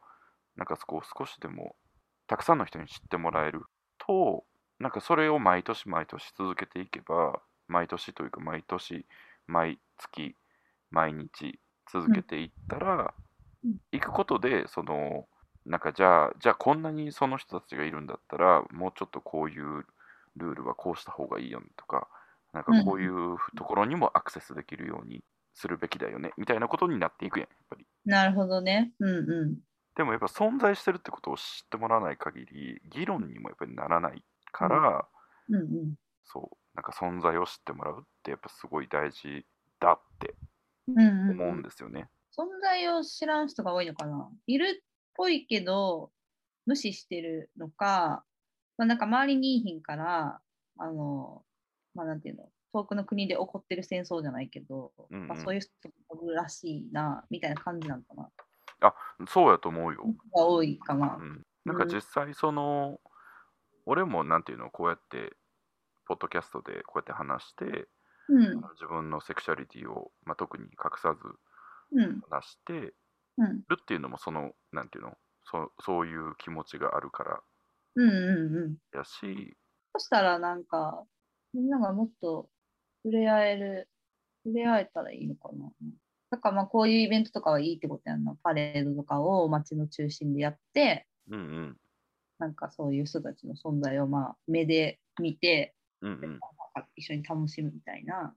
[0.55, 1.75] なんかこう少しでも
[2.27, 3.63] たくさんの人に知ってもらえる
[3.99, 4.45] と、
[4.79, 9.05] なんかそれを毎年毎年続けていけば、毎年というか毎年、
[9.47, 10.35] 毎月、
[10.91, 11.59] 毎日
[11.91, 13.30] 続けていったら、うん
[13.91, 15.27] 行くことで、その、
[15.65, 19.85] なんかじゃあ、じゃあこんなにその人たちがいるんだったら、もうちょっとこういう
[20.35, 22.07] ルールはこうした方がいいよねとか、
[22.53, 27.85] なんかこういうところにもアクセスできるようにするべきだよねみたいなことになっていくやん、やっぱり。
[28.05, 28.93] なるほどね。
[28.99, 29.59] うんうん。
[29.95, 35.07] でもやっぱ存在してるってことを知ってもらわない限り、議論にもやっぱりならないから、
[35.49, 35.95] うんうん。
[36.23, 39.45] そう、なんか存在を知ってもらうってやっぱすごい大事
[39.79, 40.35] だって
[40.87, 42.09] うんうん思うんですよね。
[42.37, 44.29] 存在を知らん人が多いのかな？
[44.47, 44.83] いるっ
[45.15, 46.11] ぽいけど
[46.65, 48.23] 無視してるのか、
[48.77, 50.39] まあ、なんか周りにいいひんから
[50.77, 51.43] あの
[51.93, 52.49] まあなんていうの？
[52.73, 55.27] 遠くの国で起こってる戦争じゃないけど、うんうん。
[55.27, 55.71] まあ、そういう人
[56.09, 58.93] もいるらしいなみたいな感じなのかな。
[59.27, 60.05] そうやと思うよ。
[60.33, 61.17] が多いかな。
[61.19, 61.21] う。
[61.21, 63.01] ん、なんか実際その、
[63.85, 64.71] 俺もなんていうの？
[64.71, 65.33] こうやって
[66.07, 67.89] ポッドキャストでこうやって話して
[68.29, 68.61] うん。
[68.75, 71.35] 自分のセクシャリティを、まあ、特に隠さずうん
[72.29, 72.95] 話してる
[73.37, 75.17] うんっていうのもそのなんていうの？
[75.43, 77.39] そそういう気持ちがあるから
[77.95, 78.77] うんうんうん。
[78.97, 79.57] やし
[79.93, 81.03] そしたらなんか
[81.53, 82.49] みんながもっと
[83.03, 83.89] 触れ合える
[84.45, 85.69] 触れ合えたらいいのかな。
[86.29, 88.35] だからまあこういうイベントとかはいいってことやんな。
[88.41, 91.77] パレードとかを街の中心でやって、うんうん
[92.39, 96.39] なんかそういう人たちの存在をまあ目で見て、うんうん
[96.95, 98.33] 一緒に楽しむみたいな。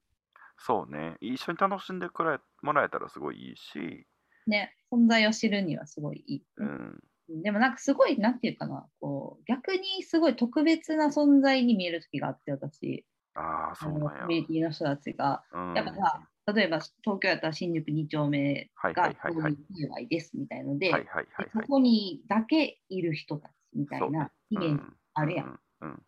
[0.56, 1.16] そうね。
[1.20, 4.06] 一緒に楽しんでくらえもらえたらすごいいいし、
[4.46, 6.42] ね、存在を知るにはすごいいい。
[6.56, 7.00] うん。
[7.42, 14.26] でもなんかすごい、なんていうかな、こう、逆にすごい特別な存在に見える時があって、私、あそうなんコ。
[14.26, 19.56] ミュニティの人たちが、うん、やっぱさ、例えば東京やったら新宿2丁目がこういう界
[19.88, 21.50] 隈ですみたいので、はいはいはいはい。
[21.52, 25.46] そこにだけいる人たちみたいなイメージうんあるやん。
[25.80, 26.02] うんうん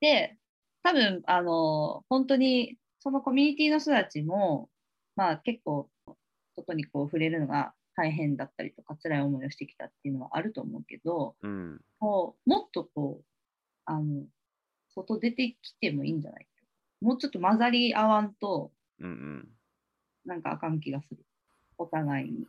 [0.00, 0.36] で、
[0.82, 4.68] 多分あの本当にそのコミュニティの人たちも、
[5.16, 5.88] まあ、結構
[6.54, 11.80] 外にこう触れるのが大変だったりとか辛い思いをしてきたっていうのはあると思うけどうん。
[11.98, 13.24] こうもっとこう
[13.86, 14.24] あの
[14.94, 16.46] 外出てきてもいいんじゃない
[17.00, 19.48] もうちょっと混ざり合わんとうんうん。
[20.24, 21.18] なんかあかん気がする
[21.78, 22.46] お互いに。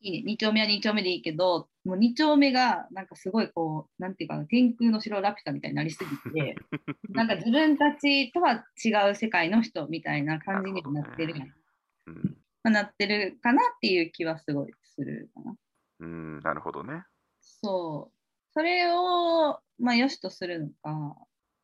[0.00, 6.56] いいね、2丁目は2丁目でいいけど、もう2丁目がなんかすごいこう、なんていうかな、天空の城ラピュタみたいになりすぎて、
[7.10, 11.54] なんか自分たちとは違う世界の人みたいな感じになってるやん。
[12.06, 15.56] うんまあなってるかなっていう気はすごいするかな。
[16.00, 17.04] うん、なるほどね。
[17.40, 18.16] そう。
[18.52, 20.90] それを、まあ、良しとするのか、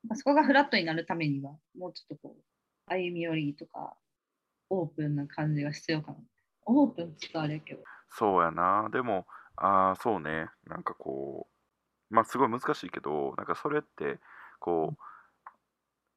[0.05, 2.43] まあそこがフラットになるためには、もうちょっとこう、
[2.87, 3.97] 歩み寄りとか、
[4.71, 6.19] オープンな感じが必要かな。
[6.67, 7.83] オープンって言ったらあれやけど。
[8.13, 8.89] そうやな。
[8.93, 10.51] でも、ああ、そうね。
[10.67, 11.49] なんかこ
[12.11, 14.21] う、まあすごい難しいけど、なんかそれって、
[14.61, 14.97] こ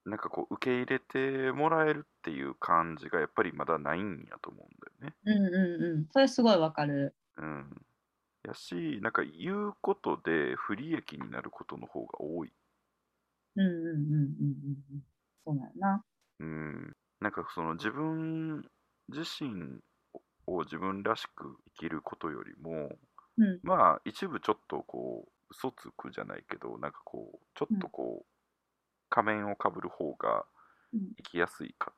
[0.06, 5.18] う、なんかこう、受け入れてもらえるっていう感じがやっぱりまだないんやと思うんだよね。
[5.26, 6.08] うんうんうん。
[6.12, 7.16] それすごいわかる。
[7.38, 7.86] うん。
[8.44, 12.54] やし、なんか言うことで不利益になることの方が多い。
[13.56, 15.04] うんうんうんうんうんうん。
[15.46, 16.06] そうなんやな。
[16.40, 16.96] うん。
[17.20, 18.64] なんかその自分
[19.10, 19.80] 自身
[20.48, 22.90] を自分らしく生きることよりも、
[23.38, 23.60] うん。
[23.64, 28.26] まあ一部ちょっとこう嘘つくじゃないけどなんかこうちょっとこう、
[29.10, 30.46] 仮面をかぶる方が
[30.94, 31.02] うん。
[31.18, 31.94] 生きやすいか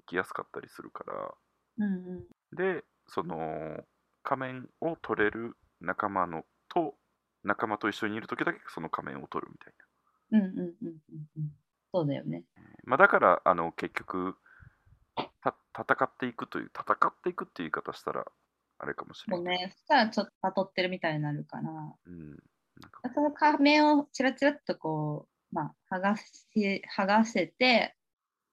[0.00, 1.34] 生きやすかったりするから。
[1.78, 2.56] うんうん。
[2.56, 3.84] でその
[4.22, 6.94] 仮面を取れる仲間のと
[7.44, 9.74] 仲間と一緒にいる時だけその仮面を取るみたい
[10.32, 11.50] うんうんうんうんうん。
[11.92, 12.44] そうだよね。
[12.56, 14.36] な、まあ、だからあの結局
[15.42, 18.24] た戦っていくという戦っていくっていう言い方したら
[18.78, 22.30] あれかもしれない、もうね、そしたらちょっとまとってるみたいになるから、うん、
[22.80, 23.00] なんか。
[23.14, 27.96] その仮面をチラチラっとこう、まあ、剥がし剥がせて、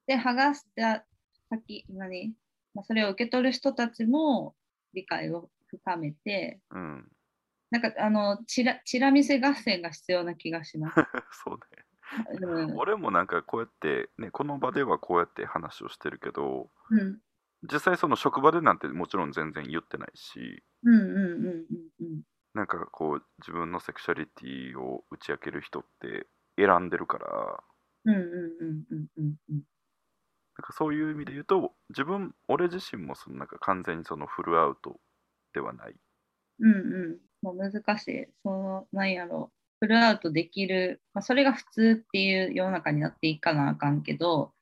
[0.08, 1.06] で、剥がした
[1.50, 2.34] 先、何、
[2.74, 4.56] まあ、それを受け取る人たちも
[4.94, 7.12] 理解を深めて、うん。
[7.72, 10.96] なんかあのチラチラ見せ合戦が必要な気がします。
[11.44, 11.84] そうね
[12.42, 17.20] うん俺もなんかこうやって、ね、この場ではこうやって話をしてるけどうん
[17.72, 20.64] 実際その職場でなんてもちろん全然言ってないし
[22.54, 26.26] なんかこう自分のセクシャリティを打ち明ける人って
[26.58, 27.28] 選んでるから
[30.58, 34.98] なんかそういう意味で言うと自分俺自身もそのなんか完全にそのフルアウト
[35.54, 35.96] ではない
[36.60, 36.76] うんう
[37.16, 37.18] ん。
[37.42, 38.28] もう難しい。
[38.44, 39.59] その、なんやろう。
[39.80, 44.54] フルアウトできる、まあ、それが普通っていう世の中になっていかなあかんけど、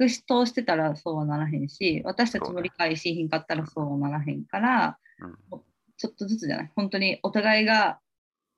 [0.00, 5.60] 隠し通してたらそうはならへんし、私たちも理解しひんかったらそうはならへんから、うん
[5.98, 6.70] ちょっとずつじゃない？
[6.74, 8.00] 本当にお互いが、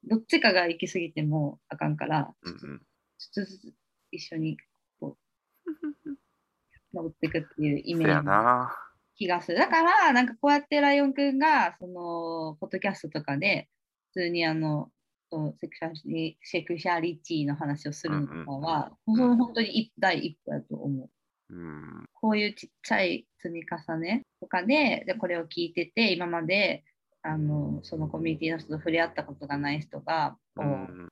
[0.04, 2.83] どっちかが行き過ぎてもあかんから、うんうん
[3.18, 3.74] ちょっとずつ
[4.12, 4.57] 一緒に
[4.98, 5.18] こ
[5.66, 5.70] う、
[6.94, 8.26] 登っていくっていうイメージ。
[8.26, 8.74] な
[9.16, 9.59] 気がする。
[9.59, 13.68] だから、なんかこうやってライオンくんが、その、ポッドキャストとかで、
[14.12, 14.90] 普通にあの、
[15.61, 21.11] セクシャリセクシャリティの話をするのとかは、うんうん本当に一第一歩だと思う。
[21.51, 26.85] うんこういうちっちゃい積み重ねとかで、でこれを聞いてて、今まで、
[27.23, 31.09] あの、そのコミュニティの人と触れ合ったことがない人が、こう、っうん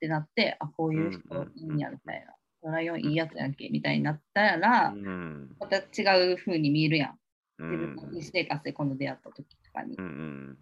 [0.00, 2.34] てなって、あ、こういう人うんうんいいんやみたいな。
[2.62, 7.18] ライオンいいやつやんけみたいになったら、うんまた違う風に見えるやん。
[7.58, 10.02] う自分の生活でこの出会った時とかにう。
[10.02, 10.58] ん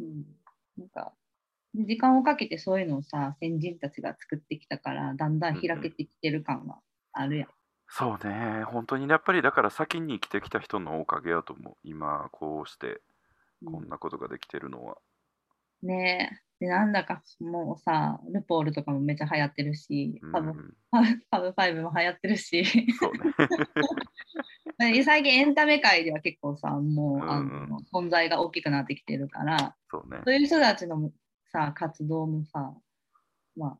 [0.00, 0.24] うん、
[0.78, 1.12] なんか、
[1.74, 6.80] 時間をかけてそういうのをさ、先人たちが作ってきたから、だんだん開けてきてる感は
[7.12, 7.48] あるやん。
[7.88, 8.64] そうね。
[8.64, 11.76] 本当にやっぱりだから先に生きてきた人のおかげやと思う。
[11.84, 13.00] 今こうして
[13.64, 14.96] こんなことができてるのは、
[15.82, 16.30] ね
[16.60, 16.64] え。
[16.64, 20.32] で、なんだかもうさ、ルポールとかもめっちゃ流行ってるし、うん。
[20.32, 22.64] パブ、ファイブも流行ってるし、
[22.98, 23.34] そうね。
[24.78, 27.68] で最近エンタメ界では結構さ、もう、あうん。
[27.68, 30.20] の存在が大きくなってきてるから、そうね。
[30.24, 31.10] そういう人たちの
[31.52, 32.74] さ、活動もさ、
[33.56, 33.78] まあ、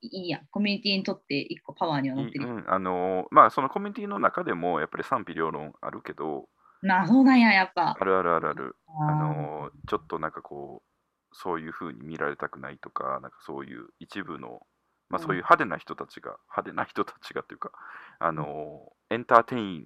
[0.00, 0.46] いいやん。
[0.50, 2.46] コミュニティにとって一個パワーにはなってる。
[2.46, 6.48] うん、あのまあそのコミュニティの中でもやっぱり賛否両論あるけど
[6.82, 7.96] まあ、そうなんや、やっぱ。
[7.98, 14.62] あるあるあるあるああのちょっとなんかこうそういう風に見られたくないとかなんかそういう一部の
[15.10, 17.72] まあ、うんそういう派手な人たちが、派手な人たちがというか、
[18.18, 19.84] あのエンターテイン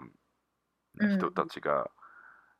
[0.96, 1.90] な人たちが、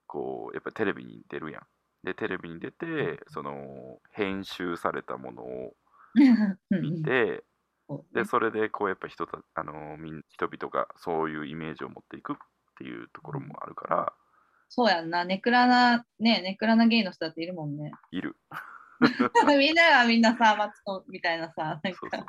[0.07, 1.63] こう、やっぱりテレビに出るやん。
[2.05, 5.75] で、テレビに出て、その、編集されたものを
[6.71, 7.45] 見て、
[8.13, 9.97] で、それで、こう、やっぱ人た、あの
[10.29, 12.37] 人々がそういうイメージを持っていくっ
[12.79, 14.13] ていうところもあるから、
[14.75, 17.93] そうやんな、ネクラな、ね、ネクラなゲイの人だっているもんね。
[18.11, 18.37] いる。
[19.59, 22.27] みんながみんなさ、マツコみたいなさ、なんか。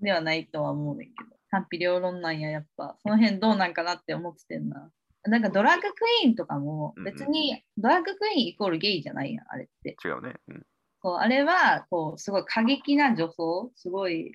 [0.00, 2.98] ではないとは思うねんけど、賛否両論なんや、やっぱ。
[3.02, 4.90] その辺どうなんかなって思っててんな。
[5.26, 5.88] なんかドラッグク
[6.24, 9.96] イーンとかも別にドラッグクイーンイコールゲイじゃないやん、あれって。
[10.04, 10.34] 違うね。
[10.48, 10.66] うん。
[11.02, 14.34] そうあれはこうすごい過激な女装、すごい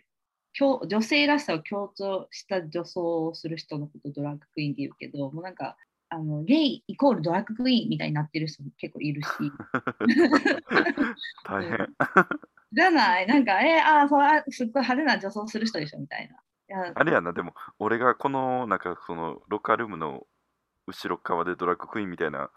[0.54, 5.78] 強女性らしさを強調した女装をする人のことをドラッグクイーンって言うけど、もうなんか
[6.10, 9.28] あのゲイイコールドラッグクイーンみたいになってる人も結構いるし。
[11.46, 11.88] 大変。
[12.72, 13.28] じゃない？
[13.28, 16.36] なんか、えあーそうあすっごい派手な女装する人でしょみたいな。
[16.36, 16.38] い
[16.88, 20.28] やあれやな、でも、俺がこの、なんか、その、ロッカールームの
[20.90, 22.50] 後ろ側でドラッグクイーンみたいな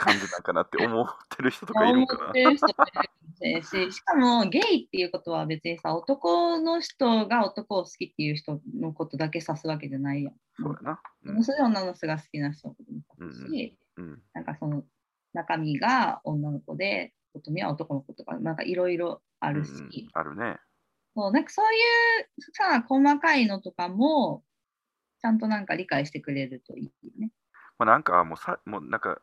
[0.00, 2.32] 感じなんかなって思ってる人とかいるんかな思っ。
[2.32, 10.34] てる人もいるかもしれんし、しかもゲイっていうことは別にさ、男の人が男を好きっていう人のことだけ指すわけじゃないやん。
[10.56, 11.00] そうやな。
[11.24, 12.76] うものすごい女の人が好きな人も
[13.20, 14.22] 指すうんし、うん。
[14.32, 14.82] なんかその
[15.34, 20.58] 中身が女の子で、外見は男の子とか、なんかいろいろあるし、うんうんあるね。
[21.14, 24.44] そうなんかそういうさ、細かいのとかも、
[25.20, 27.30] ちゃんとなんか理解してくれるといいよね。
[27.80, 29.22] まあ、なんかもうさ、もうなんか、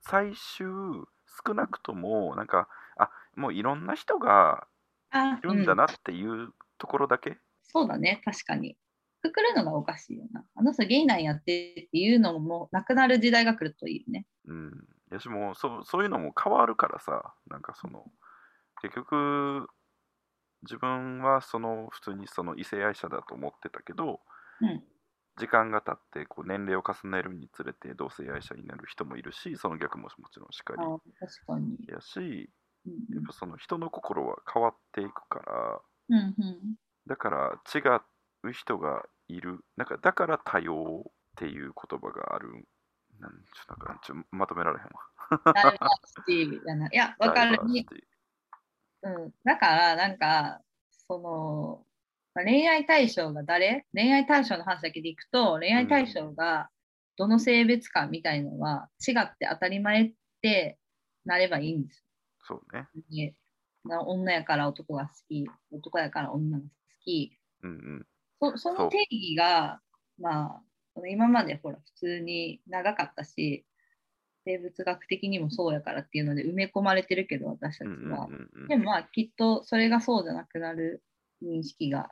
[0.00, 0.66] 最終、
[1.46, 4.66] 少なくとも、なんか、あもういろんな人が
[5.10, 8.78] あいるんだうんなっていうところだけ、そうだね、確かに。
[9.20, 10.46] くくるのがおかしいよな。
[10.54, 14.26] あの人ゲイなんやってっていうのもなくなる時代が来るといいよね。
[14.46, 14.88] うん。
[15.10, 18.04] やしもうそう、そういうのも変わるからさ、なんかその、
[18.82, 19.68] 結局、
[20.62, 24.20] 自分はその普通にその異性愛者だと思ってたけど、
[24.60, 24.84] うん。
[25.36, 31.76] 時間が経ってこう年齢を重ねるにつれて同性愛者になる人もいるし、その逆ももちろんしかあ確かに。
[31.78, 32.50] りやし、
[32.86, 36.74] うんやっぱその人の心は変わっていくから、うんうん
[37.06, 37.80] だから違
[38.48, 42.66] う人がいる、なんかだから多様っていう言葉がある。
[43.20, 45.52] なんちょっとなんかちょまとめられへんわ。
[45.54, 46.86] ダイバーシティやな。
[46.86, 47.58] いや、わかる
[49.02, 49.34] うん。
[49.44, 51.86] だから、なんか、その、
[52.34, 53.86] まあ恋愛対象が誰？
[53.94, 56.68] 恋愛対象の話だけでいくと、恋愛対象が
[57.16, 60.78] どの性別かみたいのは違って当たり前って
[61.24, 62.04] なればいいんです
[62.46, 62.88] そうね。
[63.86, 66.70] 女やから男が好き、男やから女が好
[67.04, 67.38] き。
[67.62, 68.06] うんうん。
[68.56, 69.80] そその定義が、
[70.18, 70.60] ま
[70.96, 73.64] あ、今までほら、普通に長かったし、
[74.44, 78.28] 生物学的にもそうやからっていうので埋め込まれてるけど、私たちは。
[78.68, 81.02] でもまあ、きっとそれがそうじゃなくなる
[81.42, 82.10] 認識が、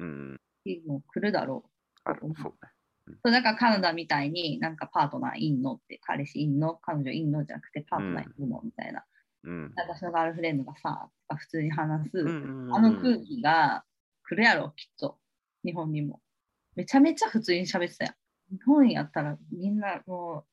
[0.00, 0.88] うんうん。
[0.88, 1.64] もう来るだろ
[2.04, 2.38] ある、そうね。
[3.08, 3.12] う。
[3.24, 9.04] そうだからカナダみたいになんかパートナーいんのって、彼氏いんの彼女いんのじゃなくてパートナーいるのみたいな。
[9.44, 9.72] うん。
[9.76, 12.18] 私のガールフレンドがさ、とか普通に話す。
[12.18, 13.84] うんうんうんあの空気が
[14.24, 15.18] 来るやろ、きっと。
[15.64, 16.20] 日本にも。
[16.76, 18.14] めちゃめちゃ普通に喋ってたやん。
[18.56, 20.44] 日本やったらみんなもう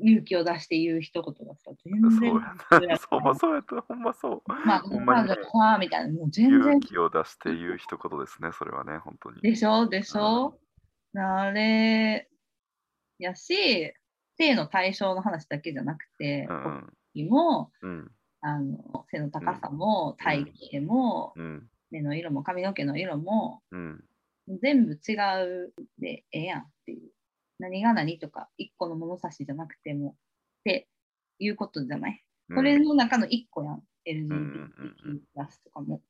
[0.00, 2.34] 勇気を出して言う一言がさ、全そう然。
[2.34, 2.96] やな。
[2.96, 4.42] そうそうやった、ほんまそう。
[4.46, 6.80] まあ、ほんまにねみたいな、もう全然勇。
[6.80, 9.40] 気を出して言う一言ですね、それはね、本当に。
[9.40, 9.88] でしょ？
[9.88, 10.58] でしょ？
[11.14, 12.28] あれ、
[13.18, 13.92] やし、
[14.36, 16.92] 性の対象の話だけじゃなくて、うん
[17.28, 18.10] も、うん。
[18.40, 21.68] あの背の高さも、体型も、うん。
[21.90, 24.04] 目の色も、髪の毛の色も、うん。
[24.62, 25.14] 全部違
[25.66, 27.10] うでええやんっていう。
[27.58, 30.14] 何が何とか、一個の物差しじゃなくても、っ
[30.64, 30.88] て
[31.38, 32.22] いうことじゃない？
[32.50, 33.82] うんそれの中の一個やん。
[34.06, 34.72] LGBTQ
[35.04, 36.00] プラスとかも。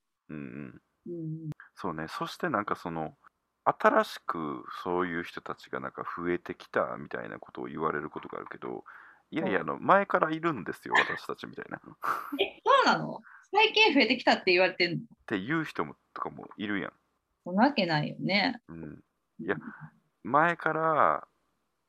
[1.74, 3.16] そうね、そしてなんかその、
[3.64, 8.84] 新しくそういう人たちがなんか増えてきたみたいなことを言われることがあるけど、
[9.30, 11.78] いやいや、あの前からいるんですよ、私たちみたいな。
[11.78, 11.80] っ
[12.40, 13.20] え、そうなの？
[13.50, 14.98] 最近増えてきたって言われてんの？
[15.26, 16.92] ていう人もとかもいるやん。
[17.44, 18.60] そんなわけないよね。
[18.68, 19.02] うん、
[19.40, 19.56] いや
[20.22, 21.26] 前から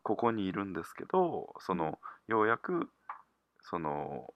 [0.04, 2.90] ここにいるんですけど、そのようやく
[3.62, 4.34] その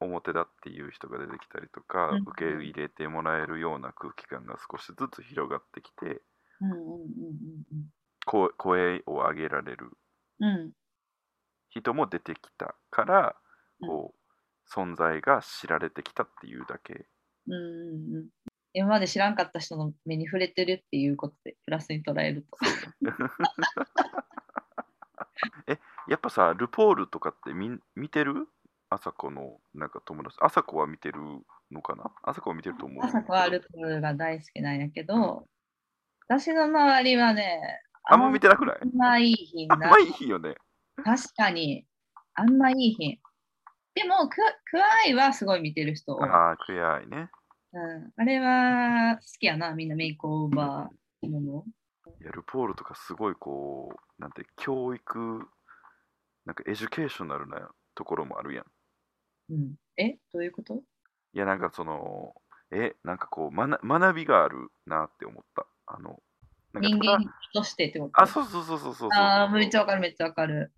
[0.00, 6.22] 表だっていう人が出てきたりとか、うん受け入れてもらえるような空気感が少しずつ広がってきて、
[6.60, 7.90] うんうんうん
[8.26, 9.90] 声声を上げられる
[10.40, 10.72] うんうん。
[11.70, 13.36] 人も出てきたから、
[13.80, 14.18] うんこう
[14.68, 17.06] 存在が知られてきたっていうだけ。
[17.46, 18.28] うんうんうん。
[18.72, 22.58] 今まで知らんかった人の目に触れてるっていうことでプラスに捉えると。
[25.66, 25.78] え
[26.08, 28.48] やっぱさルポールとかって見見てる？
[28.88, 31.20] 朝子のなんか友達朝子は見てる
[31.72, 32.12] のかな？
[32.22, 33.04] あそこを見てると思う。
[33.04, 35.46] あさこはルポールが大好きなんやけど、
[36.28, 37.60] 私の周りはね、
[38.04, 38.76] あんま見てなくない？
[38.80, 39.74] あんまいい品だ。
[39.74, 40.54] あんまいいよね。
[41.04, 41.84] 確かに、
[42.34, 43.18] あんまいいひん。
[43.94, 46.28] でも、 Queer Eye はすごい見てる人多い。
[46.28, 47.28] ああ、 Queer Eye ね。
[47.72, 51.64] うん、あれは好きやな、みんな makeover もの。
[52.26, 55.46] いや RuPaul とかすごいこう、なんて教育、
[56.44, 58.64] なんか educational なところもあるやん。
[59.50, 60.18] うん、え？
[60.32, 60.82] どういうこと？
[61.34, 62.34] いや、なんかその、
[62.72, 65.68] え、なんかこう、学学びがあるなって思った。
[65.86, 66.20] あの、
[66.74, 67.24] 人間
[67.54, 68.20] としてってこと？
[68.20, 69.22] あ、そうそうそうそうそうそう。
[69.22, 70.72] ああ、めっちゃわかる、めっちゃわかる。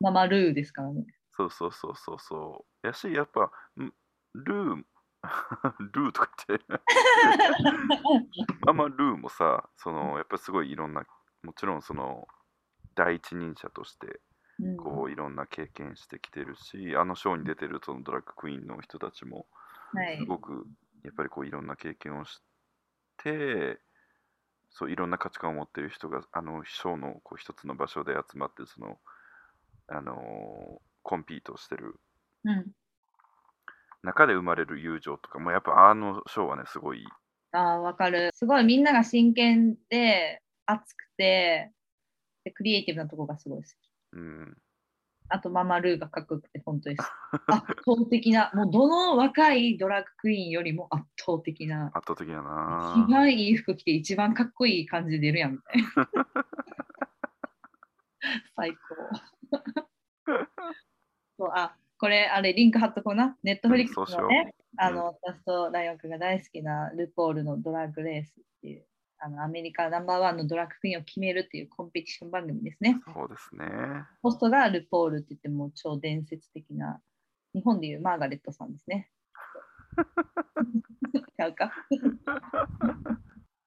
[0.00, 1.06] ママルーですからね。
[1.36, 2.86] そうそうそうそうそう。
[2.86, 3.94] やし、やっぱ、ん
[4.34, 4.82] ルー、
[5.92, 6.64] ルーとか言って、
[8.66, 11.04] ママルーもさ、その、やっぱすごいいろんな、
[11.42, 12.26] もちろんその、
[12.94, 14.20] 第一人者として、
[14.58, 14.76] うん。
[14.76, 19.46] こう、いろんな経験してきてるし、あのショーに出てるそのドラッグクイーンの人たちも、
[19.92, 20.18] はい。
[20.18, 20.66] すごく、
[21.02, 22.42] やっぱりこう、いろんな経験をし
[23.18, 23.80] て、
[24.70, 28.98] そういろんな価値観を持っている人があのショーのこう一つの場所で集まってその、
[29.88, 31.98] あのーコンピートしてる
[32.44, 32.72] うん、
[34.02, 37.04] 中で生まれる友情とかもやっぱあのショーはねすごい
[37.52, 38.30] ああ、わかる。
[38.34, 41.72] すごいみんなが真剣で、熱くて、
[42.44, 43.74] でクリエイティブなとこがすごい好き。
[44.12, 44.56] うん
[45.32, 47.02] あと、ママルーがかっこよくて、本当です。
[47.46, 51.92] 圧倒的な、 もうどの若いドラッグクイーンよりも圧倒的な。
[51.94, 55.88] 圧倒的やな一番いい服着て一番かっこいい感じで出るやんみたいな。
[58.56, 58.78] 最高。
[61.38, 63.36] そうあこれあれリンク貼っとこうな。
[63.42, 64.94] ネットフリックスのね、あうん
[65.44, 68.86] とライオン君が大好きなルポールのドラッグレースっていう
[69.18, 72.98] あのアメリカナンバーワンのドラッグクイーンを決めるっていうコンペティション番組ですね。
[73.12, 73.66] そうですね
[74.22, 77.00] ホストがルポールって言ってもう超伝説的な
[77.52, 79.10] 日本でいうマーガレットさんですね。
[81.36, 81.70] ちゃうか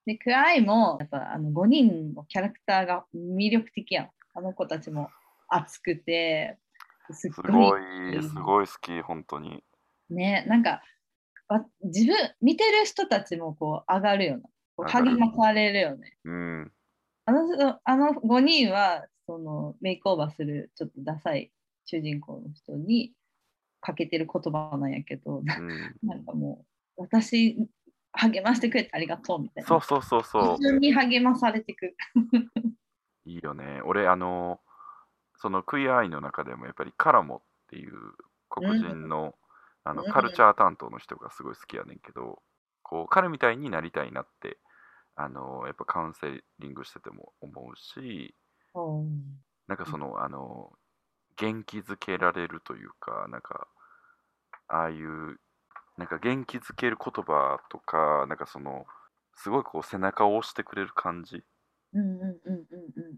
[0.06, 4.10] で、クアイもやっぱあの5人のキャラクターが魅力的やん。
[4.34, 5.10] あの子たちも
[5.48, 6.58] 熱くて、
[7.10, 9.62] すごごいいすごい好き本当に
[10.10, 10.82] ね、なんか
[11.48, 14.40] わ自分、見てる人たちもこう上がるよ
[14.76, 16.16] うな、励まされるよね。
[16.24, 16.72] うん
[17.26, 21.50] あの人あの5人はそのメイクオーバーするちょっとダサい
[21.86, 23.14] 主人公の人に
[23.80, 25.68] かけてる言葉なんやけど、なうん
[26.02, 27.56] なんかもう私
[28.12, 29.68] 励ましてくれてありがとうみたいな。
[29.68, 31.96] そうそうそうそう一緒に励まされていく。
[33.26, 34.60] いいよね俺あの
[35.44, 37.92] そのクイアアイの中でもやっぱりカラモっていう
[38.48, 39.34] 黒人の,、
[39.84, 40.10] あのうん。
[40.10, 42.40] カルチャー担当の人がすごい好きやねんけど
[42.82, 44.56] こう彼みたいになりたいなって
[45.16, 48.34] あのやっぱカウンセリングしてても思うし
[49.68, 50.72] なんかその、あの
[51.36, 53.68] 元気づけられるというかなんか
[54.68, 55.38] ああいう
[55.98, 58.86] なんか元気づける言葉とかなんかその
[59.36, 61.42] すごいこう背中を押してくれる感じ
[61.94, 62.66] うんうんうんうんうん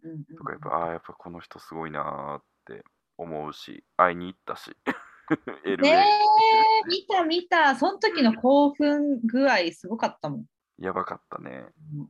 [0.04, 2.84] うんうんとかやっぱ、ああ、やっぱこの人すごいなーって
[3.16, 4.76] 思うし、会いに行ったし、
[5.64, 7.74] LA、ねえ、見た見た。
[7.74, 10.44] その時の興奮具合すごかったもん。
[10.78, 11.66] やばかったね。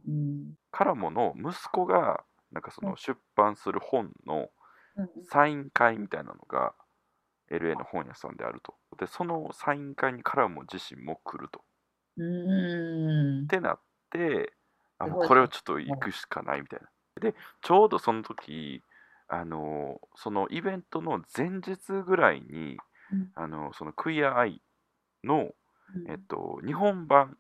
[0.07, 4.49] うんカラモの息子が、なんかそうのん出版する本の
[4.97, 6.75] うんサイン会みたいなのが
[7.51, 8.75] LA の本屋さんであると。
[8.99, 11.63] で、そのサイン会にカラモ自身も来ると。
[12.19, 14.53] うんってなって、
[14.99, 16.89] あもうこれはちょっと行くしかないみたいな。
[17.21, 18.83] で、ちょうどその時、
[19.29, 22.77] あのそのイベントの前日ぐらいに、
[23.13, 24.63] うんあのそのクイアアイ
[25.25, 25.51] の、
[25.95, 27.37] うんえっと、日本版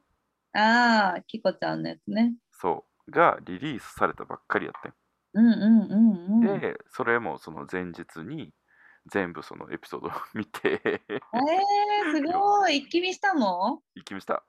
[0.53, 2.35] ああ、キコちゃんのやつね。
[2.51, 4.95] そうがリリースされたばっかりやってん。
[5.35, 5.97] うんうんう
[6.41, 6.61] んうん。
[6.61, 8.53] で、それもその前日に
[9.07, 12.79] 全部そのエピソードを 見てえー、すごい。
[12.79, 13.81] 一気見したの？
[13.95, 14.43] 一気見した。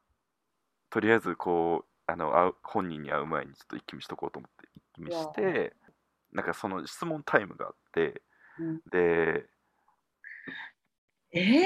[0.89, 5.73] とりあえずこうあの会う本人に会う前にちょっと一気見しとこうと思って一気見しうて
[6.33, 8.21] なんかその質問タイムがあって
[8.59, 9.45] うんで
[11.33, 11.65] えー、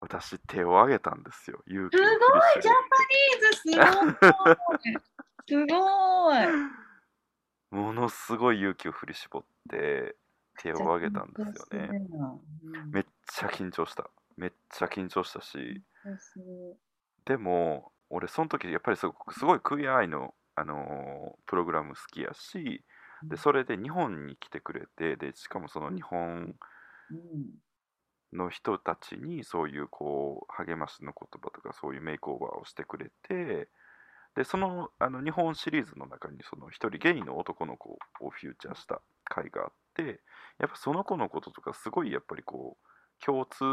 [0.00, 5.14] 私手を挙げたんですよ勇気をすごいジャパニーズすごい。
[5.46, 6.46] すごい。
[7.70, 10.16] ものすごい勇気を振り絞って
[10.58, 12.06] 手を挙げたんですよね。
[12.86, 14.08] めっちゃ緊張した。
[14.36, 15.82] めっちゃ緊張したし、
[17.24, 22.84] でも、俺、その時やっぱりすごくすごいクイアアイの、あのープログラム好きやし、
[23.28, 26.54] でそれで日本に来てくれて、でしかもその日本
[28.32, 33.68] の人たちにそういうこう励ましの言葉とかそういうメイクオーバーをしてくれて、
[34.36, 37.90] でそのあの日本シリーズの中にその一人ゲイの男の子
[38.20, 40.20] をフューチャーした回があって、
[40.58, 43.64] やっぱその子のこととかすごいやっぱりこう共通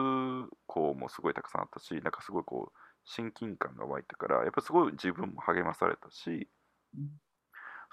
[0.67, 6.49] 項もすごいたくさんあったし、なんかすごいこう親近感が湧いたからやっぱすごい自分も励まされたし
[6.97, 7.09] うん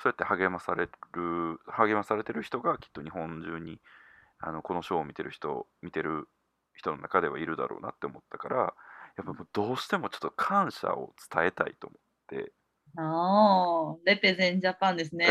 [0.01, 3.81] そうやって励まされる励まされてる人がきっと日本中に
[4.39, 6.29] あのこのショーを見てる人見てる
[6.75, 8.65] 人の中ではいるだろうなって思ったからや
[9.23, 12.53] っぱもうどうしてもちょっと感謝を伝えたいと思って
[12.97, 15.29] ああ、レペゼンジャパンですね。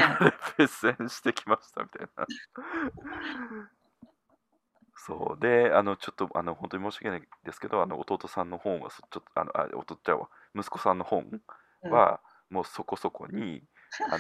[0.56, 2.26] プ レゼンしてきましたみたいな。
[5.08, 11.26] そうであのちょっとあの本当に申し訳ないですけどあの弟さんの本はそちょっとあのあ弟ちゃうわ息子さんの本
[11.84, 13.62] うんはもうそこそこに、
[14.10, 14.18] あ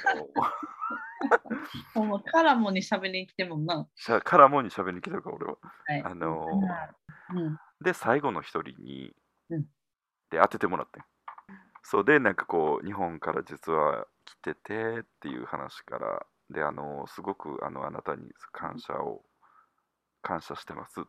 [1.95, 3.88] の もうカラモに喋りに来てもんな。
[3.95, 5.57] しゃからもに喋りに来た から俺は。
[5.85, 6.03] はい。
[6.03, 6.45] あの
[7.33, 7.59] うん。
[7.81, 9.15] で最後の一人に、
[9.49, 9.65] うん
[10.29, 11.03] で当ててもらってん
[11.83, 19.23] そうでなんかこう日本から実は来ててっていう話からであのすごくあのあなたに感謝を
[20.28, 20.99] 感謝してます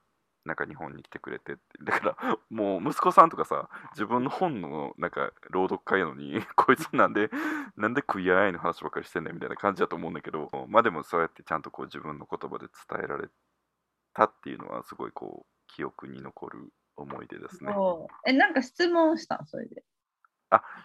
[0.45, 7.31] なんか日本に来てくれてだから もう息子さんとかさ自分の本のなんか朗読会やのに こいつなんで
[7.77, 13.29] なんでクイアアイの話ばっかりしてんねんみたいな感じだと思うんだけどまあでもそうやってちゃんとこう自分の言葉で伝えられ
[14.15, 17.73] たっていうのはすごいこう記憶に残る思い出ですね。
[18.27, 19.85] え、なんか質問したそれで。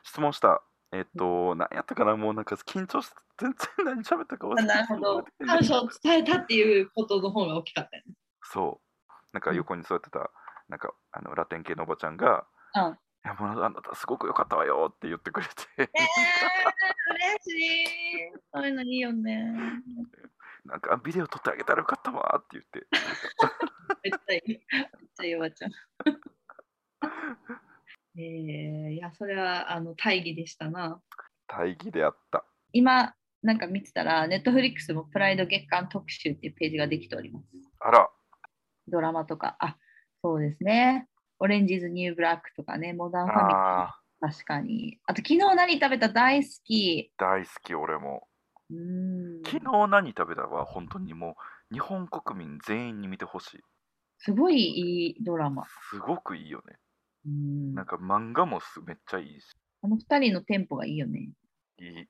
[0.04, 0.62] 質問した。
[0.92, 2.16] えっと、何やったかな？
[2.16, 5.26] もうなんか緊張して全然何喋ったか忘れてなるほど。
[5.46, 8.14] 感謝を伝えたっていうことの方が大きかったよね。
[8.52, 9.14] そう。
[9.34, 10.32] なんか横に座ってた、
[10.70, 12.94] なんかあのラテン系のおばちゃんが、うん。
[13.26, 15.88] いやもうあなたすごく良かったわよって言ってくれて、えー、
[17.46, 17.86] 嬉しい。
[18.54, 19.54] そういうのいいよね。
[20.66, 22.86] なんかビデオ撮ってあげたらよかったわって言って、
[24.04, 24.50] めっちゃいい。
[24.50, 24.60] めっ
[25.16, 25.72] ちゃいいおばちゃん。
[28.16, 31.02] えー、いや、それはあの大義でしたな。
[31.48, 32.46] 大義であった。
[32.72, 37.46] 今、なんか見てたら、ネットフリックスもプライド月間特集っていうページができております。
[37.80, 38.10] あら、
[38.88, 39.78] ドラマとか、あ、
[40.22, 41.08] そうですね。
[41.40, 45.00] Orange Is the New Black とかね、 Modern Family、あ確かに。
[45.06, 46.10] あと、昨日何食べた？
[46.10, 47.12] 大好き。
[47.18, 48.28] ー大好き俺も。
[48.70, 49.44] うーん。
[49.46, 51.36] 昨日何食べたは本当にも
[51.72, 53.62] う日本国民全員に見てほしい。
[54.20, 55.66] すごいいいドラマ。
[55.90, 56.78] すごくいいよね。
[57.26, 59.52] うーんなんか漫画もすめっちゃいいし。
[59.82, 61.32] あの二人のテンポがいいよね。
[61.80, 62.08] いい。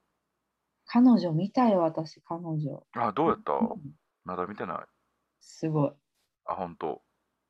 [0.85, 2.85] 彼女見たよ、私、彼女。
[2.93, 3.53] あ、どうやった？
[3.53, 3.69] うん
[4.25, 4.77] まだ見てない。
[5.41, 5.91] すごい。
[6.45, 7.01] あ、本当。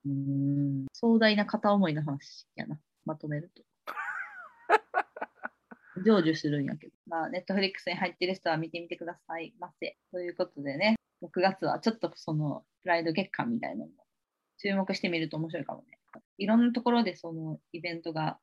[0.05, 3.63] うーん壮大な片思いの話やな、まとめると。
[6.03, 9.97] 成就するんやけど、まあ、ネットフリックスに入ってる人は見てみてくださいませ。
[10.11, 14.05] ということでね、6月はちょっとそのプライド月間みたいなのも
[14.57, 15.99] 注目してみると面白いかもね。
[16.37, 18.39] いろんなところでそのイベントが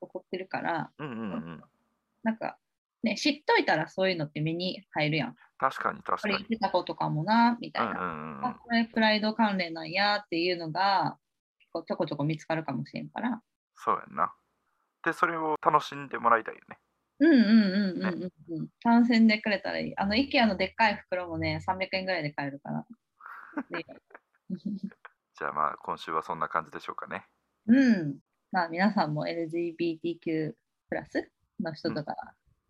[0.00, 1.62] 起こってるから、うんうんうん。
[2.22, 2.58] なんか、
[3.02, 5.36] ね、知っといたらそういうのって目に入るやん。
[5.58, 6.48] 確かに確かにこれ言っ。
[6.48, 7.90] てた子とかもな、みたいな。
[7.92, 11.16] うんうんうんあ、これプライド関連なんやっていうのが
[11.58, 13.40] 結構ちょこちょこ見つかるかもしれんから。
[13.76, 14.34] そうやんな。
[15.04, 16.78] で、それを楽しんでもらいたいよね。
[17.20, 18.68] うんうんうんうんうんうん。
[18.82, 19.98] 参戦でくれたらいい。
[19.98, 22.86] あの、IKEA のでっかい袋もね、300円ぐらいで買えるから。
[23.70, 23.84] で
[25.38, 27.26] じゃあまあ今週はそんな感じでしょうかね。
[27.66, 28.18] うん。
[28.50, 30.54] まあ皆さんも LGBTQ
[30.88, 31.30] プラス
[31.60, 32.14] の人とか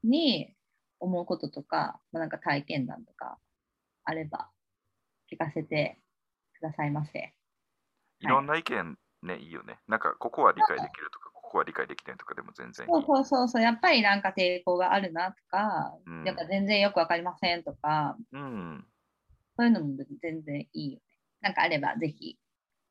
[0.04, 0.54] に
[1.00, 3.38] 思うこととか、まあ、なんか体験談とか
[4.04, 4.50] あれば
[5.32, 6.00] 聞かせて
[6.58, 7.34] くださいませ。
[8.20, 9.78] いろんな意見ね、いいよね。
[9.88, 12.92] なんかここは理解できるとか、ここは理解できないとかでも全然いい。
[12.92, 18.86] そうそうそうそう、やっぱりなんか抵抗があるなとか、うんなんか全然よくわかりませんとか、うん。
[19.56, 21.02] そういうのも全然いいよね。
[21.40, 22.38] なんかあればぜひ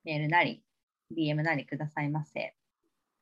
[0.03, 0.63] メールなり、
[1.11, 2.55] DM なりくださいませ。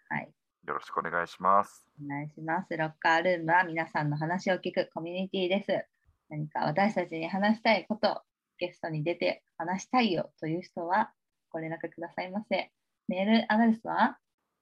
[0.10, 0.35] はい。
[0.68, 1.88] よろしくお願いします。
[2.04, 2.76] お願いします。
[2.76, 5.86] ロッカールームは皆さんの話を聞くコミュニティです。
[6.30, 8.24] 何か私たちに話したいこと、
[8.58, 11.12] ゲストに出て話したいよという人は
[11.52, 12.72] ご連絡くださいませ。
[13.08, 14.18] メールアドレスは